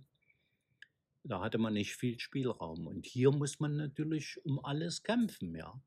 Da 1.24 1.42
hatte 1.42 1.58
man 1.58 1.74
nicht 1.74 1.96
viel 1.96 2.20
Spielraum. 2.20 2.88
Und 2.88 3.06
hier 3.06 3.32
muss 3.32 3.60
man 3.60 3.78
natürlich 3.78 4.44
um 4.46 4.64
alles 4.64 5.04
kämpfen, 5.04 5.56
ja. 5.56 5.80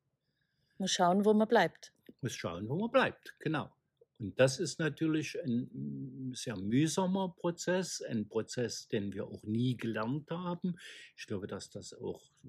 Muss 0.79 0.93
schauen, 0.93 1.25
wo 1.25 1.35
man 1.35 1.49
bleibt. 1.49 1.93
Muss 2.21 2.35
schauen, 2.35 2.69
wo 2.69 2.77
man 2.77 2.91
bleibt, 2.91 3.35
genau. 3.39 3.73
Und 4.21 4.39
das 4.41 4.59
ist 4.59 4.81
natürlich 4.81 5.41
ein 5.41 5.71
mm, 5.73 6.35
sehr 6.35 6.57
mühsamer 6.57 7.35
Prozess, 7.37 8.03
ein 8.03 8.29
Prozess, 8.29 8.89
den 8.89 9.13
wir 9.13 9.27
auch 9.27 9.45
nie 9.45 9.77
gelernt 9.77 10.29
haben. 10.31 10.77
Ich 11.17 11.27
glaube, 11.29 11.47
dass 11.47 11.71
das 11.71 11.95
auch 11.95 12.21
äh, 12.45 12.49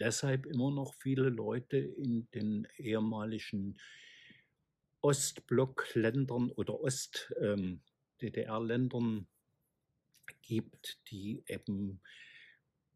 deshalb 0.00 0.46
immer 0.46 0.70
noch 0.70 0.94
viele 0.94 1.28
Leute 1.28 1.76
in 1.76 2.26
den 2.30 2.66
ehemaligen 2.78 3.76
Ostblockländern 5.02 6.50
oder 6.52 6.80
Ost-DDR-Ländern 8.20 9.26
gibt, 10.42 10.98
die 11.10 11.42
eben 11.46 12.00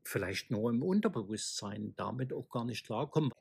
vielleicht 0.05 0.51
nur 0.51 0.71
im 0.71 0.83
Unterbewusstsein 0.83 1.95
damit 1.97 2.33
auch 2.33 2.49
gar 2.51 2.65
nicht 2.65 2.87
klarkommen. 2.87 3.33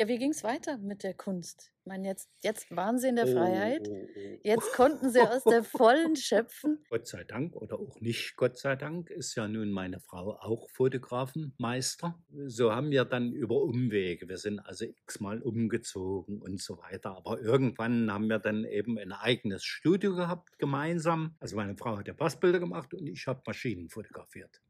Ja, 0.00 0.08
wie 0.08 0.16
ging 0.16 0.30
es 0.30 0.42
weiter 0.44 0.78
mit 0.78 1.02
der 1.02 1.12
Kunst? 1.12 1.74
Ich 1.80 1.86
meine, 1.86 2.08
jetzt, 2.08 2.30
jetzt 2.42 2.74
waren 2.74 2.98
Sie 2.98 3.08
in 3.08 3.16
der 3.16 3.28
Oh, 3.28 3.32
Freiheit. 3.34 3.86
oh, 3.86 3.92
oh. 4.16 4.38
Jetzt 4.42 4.72
konnten 4.72 5.10
Sie 5.10 5.20
aus 5.20 5.44
der 5.44 5.62
vollen 5.62 6.16
schöpfen. 6.16 6.82
Gott 6.88 7.06
sei 7.06 7.22
Dank 7.24 7.54
oder 7.54 7.78
auch 7.78 8.00
nicht 8.00 8.34
Gott 8.36 8.56
sei 8.56 8.76
Dank 8.76 9.10
ist 9.10 9.34
ja 9.34 9.46
nun 9.46 9.70
meine 9.70 10.00
Frau 10.00 10.38
auch 10.40 10.70
Fotografenmeister. 10.70 12.18
So 12.46 12.72
haben 12.72 12.90
wir 12.90 13.04
dann 13.04 13.30
über 13.34 13.60
Umwege, 13.60 14.26
wir 14.26 14.38
sind 14.38 14.60
also 14.60 14.86
x-mal 14.86 15.42
umgezogen 15.42 16.40
und 16.40 16.62
so 16.62 16.78
weiter. 16.78 17.14
Aber 17.14 17.38
irgendwann 17.38 18.10
haben 18.10 18.28
wir 18.30 18.38
dann 18.38 18.64
eben 18.64 18.96
ein 18.96 19.12
eigenes 19.12 19.64
Studio 19.64 20.14
gehabt 20.14 20.58
gemeinsam. 20.58 21.36
Also 21.40 21.56
meine 21.56 21.76
Frau 21.76 21.98
hat 21.98 22.08
ja 22.08 22.14
Passbilder 22.14 22.58
gemacht 22.58 22.94
und 22.94 23.06
ich 23.06 23.26
habe 23.26 23.42
Maschinen 23.46 23.90
fotografiert. 23.90 24.62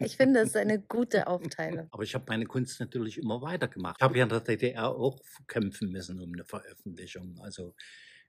Ich 0.00 0.16
finde, 0.16 0.40
das 0.40 0.50
ist 0.50 0.56
eine 0.56 0.80
gute 0.80 1.26
Aufteilung. 1.26 1.88
Aber 1.90 2.02
ich 2.02 2.14
habe 2.14 2.24
meine 2.28 2.46
Kunst 2.46 2.80
natürlich 2.80 3.18
immer 3.18 3.42
weitergemacht. 3.42 3.96
Ich 3.98 4.02
habe 4.02 4.16
ja 4.16 4.24
in 4.24 4.30
der 4.30 4.40
DDR 4.40 4.88
auch 4.88 5.20
kämpfen 5.46 5.90
müssen 5.90 6.20
um 6.20 6.32
eine 6.32 6.44
Veröffentlichung. 6.44 7.38
Also 7.40 7.74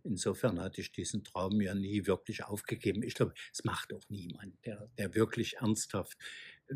insofern 0.03 0.59
hatte 0.59 0.81
ich 0.81 0.91
diesen 0.91 1.23
Traum 1.23 1.61
ja 1.61 1.73
nie 1.73 2.05
wirklich 2.05 2.43
aufgegeben. 2.43 3.01
Ich 3.03 3.15
glaube, 3.15 3.33
es 3.51 3.63
macht 3.63 3.93
auch 3.93 4.03
niemand, 4.09 4.53
der, 4.65 4.89
der 4.97 5.15
wirklich 5.15 5.57
ernsthaft, 5.57 6.17
äh, 6.67 6.75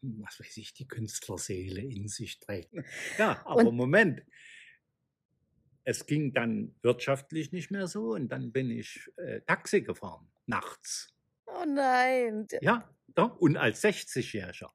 was 0.00 0.40
weiß 0.40 0.56
ich, 0.56 0.72
die 0.72 0.88
Künstlerseele 0.88 1.82
in 1.82 2.08
sich 2.08 2.38
trägt. 2.40 2.72
Ja, 3.18 3.42
aber 3.46 3.66
Und- 3.66 3.76
Moment. 3.76 4.22
Es 5.88 6.04
ging 6.06 6.32
dann 6.32 6.74
wirtschaftlich 6.82 7.52
nicht 7.52 7.70
mehr 7.70 7.86
so 7.86 8.14
und 8.14 8.28
dann 8.30 8.50
bin 8.50 8.70
ich 8.72 9.08
äh, 9.18 9.40
Taxi 9.42 9.82
gefahren, 9.82 10.26
nachts. 10.46 11.14
Oh 11.46 11.64
nein. 11.64 12.48
Ja, 12.60 12.92
und 13.38 13.56
als 13.56 13.80
60-Jähriger. 13.80 14.70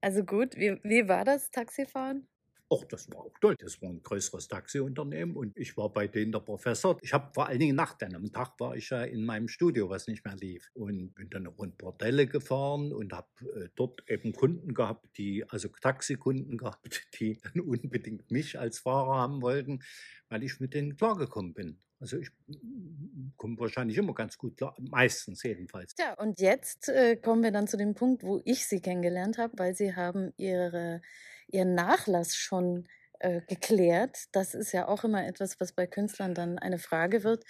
Also 0.00 0.24
gut, 0.24 0.56
wie, 0.56 0.80
wie 0.82 1.06
war 1.08 1.24
das 1.24 1.52
Taxifahren? 1.52 2.28
Och, 2.70 2.84
das 2.84 3.10
war 3.10 3.20
auch 3.20 3.38
toll. 3.40 3.56
Das 3.58 3.80
war 3.80 3.88
ein 3.88 4.02
größeres 4.02 4.48
Taxiunternehmen 4.48 5.36
und 5.36 5.56
ich 5.56 5.76
war 5.78 5.90
bei 5.90 6.06
denen 6.06 6.32
der 6.32 6.40
Professor. 6.40 6.98
Ich 7.00 7.14
habe 7.14 7.32
vor 7.32 7.46
allen 7.46 7.58
Dingen 7.58 7.76
Nacht, 7.76 8.02
denn 8.02 8.14
am 8.14 8.30
Tag 8.30 8.60
war 8.60 8.76
ich 8.76 8.90
ja 8.90 9.04
in 9.04 9.24
meinem 9.24 9.48
Studio, 9.48 9.88
was 9.88 10.06
nicht 10.06 10.24
mehr 10.24 10.36
lief. 10.36 10.70
Und 10.74 11.14
bin 11.14 11.30
dann 11.30 11.46
in 11.46 11.76
Bordelle 11.76 12.26
gefahren 12.26 12.92
und 12.92 13.12
habe 13.14 13.28
äh, 13.56 13.68
dort 13.74 14.02
eben 14.08 14.32
Kunden 14.32 14.74
gehabt, 14.74 15.16
die, 15.16 15.48
also 15.48 15.68
Taxikunden 15.80 16.58
gehabt, 16.58 17.08
die 17.18 17.38
dann 17.42 17.60
unbedingt 17.60 18.30
mich 18.30 18.58
als 18.58 18.80
Fahrer 18.80 19.16
haben 19.16 19.40
wollten, 19.40 19.80
weil 20.28 20.42
ich 20.42 20.60
mit 20.60 20.74
denen 20.74 20.96
klargekommen 20.96 21.54
bin. 21.54 21.80
Also 22.00 22.18
ich 22.18 22.30
mm, 22.46 23.32
komme 23.36 23.58
wahrscheinlich 23.58 23.96
immer 23.96 24.14
ganz 24.14 24.38
gut 24.38 24.56
klar, 24.56 24.74
meistens 24.78 25.42
jedenfalls. 25.42 25.94
Ja, 25.98 26.14
und 26.14 26.40
jetzt 26.40 26.88
äh, 26.88 27.16
kommen 27.16 27.42
wir 27.42 27.50
dann 27.50 27.66
zu 27.66 27.76
dem 27.76 27.94
Punkt, 27.94 28.22
wo 28.22 28.40
ich 28.44 28.66
Sie 28.66 28.80
kennengelernt 28.80 29.38
habe, 29.38 29.54
weil 29.56 29.74
Sie 29.74 29.96
haben 29.96 30.32
Ihre, 30.36 31.00
Ihren 31.48 31.74
Nachlass 31.74 32.36
schon 32.36 32.86
äh, 33.20 33.40
geklärt. 33.42 34.26
Das 34.32 34.54
ist 34.54 34.72
ja 34.72 34.88
auch 34.88 35.04
immer 35.04 35.26
etwas, 35.26 35.58
was 35.60 35.72
bei 35.72 35.86
Künstlern 35.86 36.34
dann 36.34 36.58
eine 36.58 36.78
Frage 36.78 37.24
wird. 37.24 37.44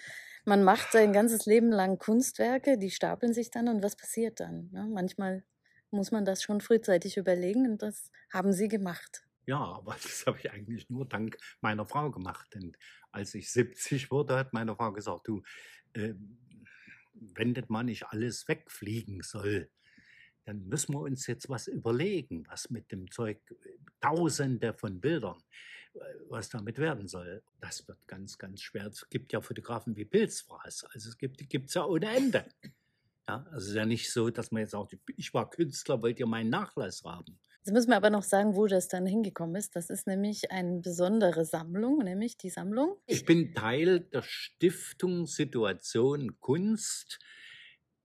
Man 0.45 0.65
macht 0.65 0.93
sein 0.93 1.13
ganzes 1.13 1.47
Leben 1.47 1.71
lang 1.71 1.99
Kunstwerke, 1.99 2.79
die 2.79 2.91
stapeln 2.91 3.35
sich 3.35 3.51
dann 3.51 3.69
und 3.69 3.83
was 3.83 3.97
passiert 3.97 4.41
dann? 4.41 4.71
Ne? 4.73 4.89
Manchmal 4.91 5.45
muss 5.91 6.11
man 6.11 6.25
das 6.25 6.43
schon 6.43 6.61
frühzeitig 6.61 7.17
überlegen 7.17 7.71
und 7.71 7.83
das 7.83 8.11
haben 8.33 8.53
Sie 8.53 8.69
gemacht. 8.69 9.27
Ja, 9.47 9.59
aber 9.59 9.97
das 10.03 10.27
habe 10.27 10.39
ich 10.39 10.51
eigentlich 10.51 10.89
nur 10.91 11.07
dank 11.07 11.37
meiner 11.61 11.87
Frau 11.87 12.11
gemacht. 12.11 12.49
Denn 12.55 12.77
als 13.13 13.35
ich 13.35 13.51
70 13.53 14.11
wurde, 14.11 14.37
hat 14.37 14.53
meine 14.53 14.75
Frau 14.77 14.93
gesagt, 14.93 15.29
du, 15.29 15.43
äh, 15.95 16.15
wenn 17.13 17.55
das 17.55 17.69
mal 17.69 17.83
nicht 17.83 18.07
alles 18.09 18.47
wegfliegen 18.49 19.23
soll, 19.23 19.71
dann 20.49 20.67
müssen 20.67 20.95
wir 20.95 21.01
uns 21.01 21.27
jetzt 21.27 21.51
was 21.51 21.69
überlegen, 21.69 22.47
was 22.49 22.71
mit 22.71 22.91
dem 22.91 23.11
Zeug, 23.11 23.39
tausende 24.01 24.73
von 24.73 24.99
Bildern, 24.99 25.37
äh, 25.93 25.99
was 26.31 26.49
damit 26.49 26.79
werden 26.79 27.07
soll. 27.07 27.43
Das 27.61 27.87
wird 27.87 27.99
ganz, 28.09 28.39
ganz 28.39 28.63
schwer. 28.63 28.87
Es 28.87 29.07
gibt 29.11 29.35
ja 29.35 29.43
Fotografen 29.43 29.95
wie 29.95 30.07
Pilzfraß, 30.07 30.87
also 30.95 31.11
es 31.11 31.19
gibt 31.19 31.43
es 31.53 31.75
ja 31.75 31.85
ohne 31.85 32.17
Ende. 32.17 32.47
Ja, 33.29 33.45
also 33.51 33.59
es 33.59 33.67
ist 33.69 33.75
ja 33.75 33.85
nicht 33.85 34.11
so, 34.11 34.31
dass 34.31 34.51
man 34.51 34.61
jetzt 34.61 34.71
sagt, 34.71 34.97
ich 35.17 35.35
war 35.35 35.51
Künstler, 35.51 36.01
wollt 36.01 36.19
ihr 36.19 36.27
meinen 36.27 36.49
Nachlass 36.49 37.05
haben? 37.05 37.39
Jetzt 37.59 37.75
müssen 37.75 37.91
wir 37.91 37.97
aber 37.99 38.09
noch 38.09 38.23
sagen, 38.23 38.57
wo 38.57 38.67
das 38.67 38.89
dann 38.89 39.05
hingekommen 39.05 39.55
ist. 39.57 39.77
Das 39.77 39.91
ist 39.91 40.07
nämlich 40.07 40.51
eine 40.51 40.81
besondere 40.81 41.45
Sammlung, 41.45 41.99
nämlich 41.99 42.39
die 42.39 42.49
Sammlung. 42.49 42.97
Ich 43.05 43.27
bin 43.27 43.53
Teil 43.53 44.01
der 44.01 44.23
Stiftung 44.23 45.27
Situation 45.27 46.41
Kunst 46.41 47.19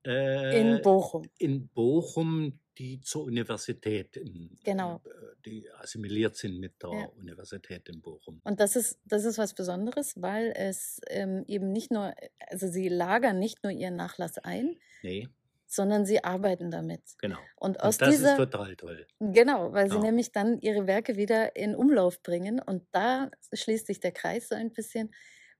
äh, 0.06 0.60
in 0.60 0.82
Bochum. 0.82 1.30
In 1.38 1.68
Bochum, 1.70 2.60
die 2.78 3.00
zur 3.02 3.24
Universität, 3.26 4.18
in, 4.18 4.56
genau. 4.64 5.02
Äh, 5.06 5.36
die 5.46 5.70
assimiliert 5.80 6.36
sind 6.36 6.60
mit 6.60 6.82
der 6.82 6.92
ja. 6.92 7.06
Universität 7.18 7.88
in 7.90 8.02
Bochum. 8.02 8.42
Und 8.44 8.60
das 8.60 8.76
ist, 8.76 9.00
das 9.06 9.26
ist 9.26 9.38
was 9.38 9.54
Besonderes, 9.54 10.22
weil 10.22 10.54
es 10.56 11.00
ähm, 11.08 11.44
eben 11.48 11.72
nicht 11.72 11.92
nur, 11.92 12.14
also 12.50 12.68
sie 12.68 12.90
lagern 12.90 13.40
nicht 13.40 13.64
nur 13.64 13.72
ihren 13.72 13.96
Nachlass 13.96 14.38
ein, 14.40 14.78
nee. 15.04 15.28
sondern 15.68 16.06
sie 16.06 16.24
arbeiten 16.24 16.72
damit. 16.72 17.02
Genau. 17.20 17.38
Und, 17.58 17.82
aus 17.82 17.96
und 17.96 18.02
das 18.02 18.10
dieser, 18.10 18.32
ist 18.32 18.38
total 18.38 18.76
toll. 18.76 19.08
Genau, 19.20 19.74
weil 19.74 19.90
sie 19.90 19.98
ja. 19.98 20.02
nämlich 20.02 20.32
dann 20.32 20.60
ihre 20.60 20.88
Werke 20.88 21.16
wieder 21.16 21.56
in 21.56 21.76
Umlauf 21.76 22.22
bringen 22.24 22.60
und 22.60 22.84
da 22.92 23.30
schließt 23.54 23.88
sich 23.88 24.00
der 24.00 24.12
Kreis 24.12 24.50
so 24.50 24.56
ein 24.56 24.72
bisschen 24.72 25.14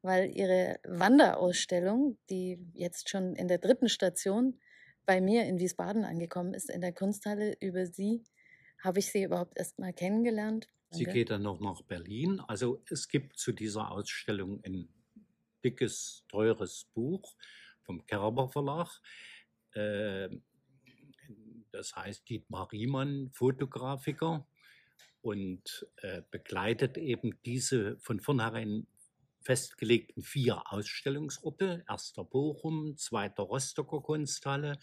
weil 0.04 0.30
ihre 0.36 0.80
Wanderausstellung, 0.86 2.18
die 2.30 2.60
jetzt 2.74 3.10
schon 3.10 3.36
in 3.36 3.48
der 3.48 3.58
dritten 3.58 3.90
Station 3.90 4.60
bei 5.06 5.22
mir 5.22 5.46
in 5.46 5.60
Wiesbaden 5.60 6.04
angekommen 6.04 6.54
ist, 6.54 6.70
in 6.70 6.82
der 6.82 6.94
Kunsthalle, 6.94 7.56
über 7.60 7.88
sie 7.88 8.24
habe 8.84 9.00
ich 9.00 9.12
sie 9.12 9.24
überhaupt 9.24 9.58
erst 9.58 9.80
mal 9.80 9.94
kennengelernt. 9.94 10.68
Sie 10.92 11.06
geht 11.06 11.32
dann 11.32 11.42
noch 11.42 11.60
nach 11.60 11.82
Berlin. 11.84 12.42
Also 12.48 12.84
es 12.92 13.08
gibt 13.08 13.38
zu 13.38 13.54
dieser 13.54 13.92
Ausstellung 13.92 14.62
ein 14.64 14.90
dickes, 15.64 16.26
teures 16.28 16.86
Buch 16.94 17.36
vom 17.82 18.06
Kerber 18.06 18.50
Verlag. 18.50 19.02
Ähm, 19.74 20.44
das 21.72 21.96
heißt 21.96 22.30
Dietmar 22.30 22.72
Riemann, 22.72 23.32
Fotografiker, 23.32 24.46
und 25.22 25.88
äh, 26.02 26.22
begleitet 26.32 26.98
eben 26.98 27.40
diese 27.46 27.98
von 28.00 28.20
vornherein 28.20 28.86
festgelegten 29.44 30.24
vier 30.24 30.72
Ausstellungsorte. 30.72 31.84
Erster 31.88 32.24
Bochum, 32.24 32.98
zweiter 32.98 33.44
Rostocker 33.44 34.02
Kunsthalle, 34.02 34.80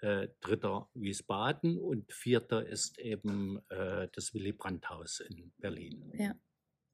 äh, 0.00 0.28
dritter 0.40 0.90
Wiesbaden 0.94 1.78
und 1.78 2.12
vierter 2.12 2.66
ist 2.66 2.98
eben 2.98 3.60
äh, 3.70 4.08
das 4.12 4.34
Willy 4.34 4.52
Brandt-Haus 4.52 5.20
in 5.20 5.52
Berlin. 5.58 6.12
Ja. 6.14 6.34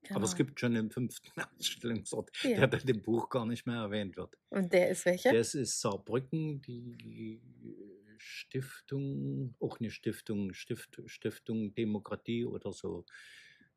Genau. 0.02 0.16
Aber 0.16 0.24
es 0.24 0.34
genau. 0.34 0.46
gibt 0.46 0.60
schon 0.60 0.76
einen 0.76 0.90
fünften 0.90 1.30
Ausstellungsort, 1.58 2.30
ja. 2.42 2.66
der 2.66 2.80
in 2.80 2.86
dem 2.86 3.02
Buch 3.02 3.28
gar 3.28 3.44
nicht 3.44 3.66
mehr 3.66 3.76
erwähnt 3.76 4.16
wird. 4.16 4.38
Und 4.48 4.72
der 4.72 4.90
ist 4.90 5.04
welcher? 5.04 5.32
Das 5.32 5.54
ist 5.54 5.80
Saarbrücken, 5.80 6.62
die 6.62 7.40
Stiftung, 8.18 9.54
auch 9.60 9.80
eine 9.80 9.90
Stiftung, 9.90 10.52
Stift, 10.52 11.02
Stiftung 11.06 11.74
Demokratie 11.74 12.44
oder 12.44 12.72
so. 12.72 13.04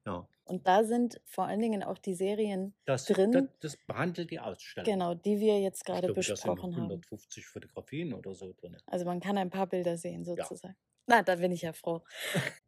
Ja. 0.06 0.28
Und 0.46 0.68
da 0.68 0.84
sind 0.84 1.22
vor 1.26 1.46
allen 1.46 1.62
Dingen 1.62 1.84
auch 1.84 1.98
die 1.98 2.14
Serien 2.14 2.74
das, 2.86 3.06
drin. 3.06 3.32
Das, 3.32 3.44
das, 3.62 3.78
behandelt 3.78 4.30
die 4.30 4.40
Ausstellung. 4.40 4.86
Genau, 4.86 5.14
die 5.14 5.40
wir 5.40 5.62
jetzt 5.62 5.86
gerade 5.86 6.08
glaube, 6.08 6.16
besprochen 6.16 6.72
da 6.72 6.78
sind 6.78 6.84
150 6.84 7.44
haben. 7.44 7.52
Fotografien 7.52 8.14
oder 8.14 8.34
so 8.34 8.54
drin. 8.54 8.78
Also 8.86 9.06
man 9.06 9.20
kann 9.22 9.38
ein 9.38 9.50
paar 9.50 9.68
Bilder 9.68 9.98
sehen 9.98 10.26
sozusagen. 10.26 10.76
Ja. 10.76 10.94
Na, 11.06 11.22
da 11.22 11.36
bin 11.36 11.52
ich 11.52 11.62
ja 11.64 11.74
froh. 11.74 12.02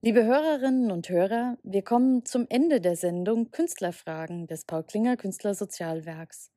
Liebe 0.01 0.25
Hörerinnen 0.25 0.91
und 0.91 1.09
Hörer, 1.09 1.57
wir 1.63 1.83
kommen 1.83 2.25
zum 2.25 2.45
Ende 2.49 2.81
der 2.81 2.97
Sendung 2.97 3.51
Künstlerfragen 3.51 4.47
des 4.47 4.65
Paul 4.65 4.83
Klinger 4.83 5.15
Künstlersozialwerks. 5.15 6.51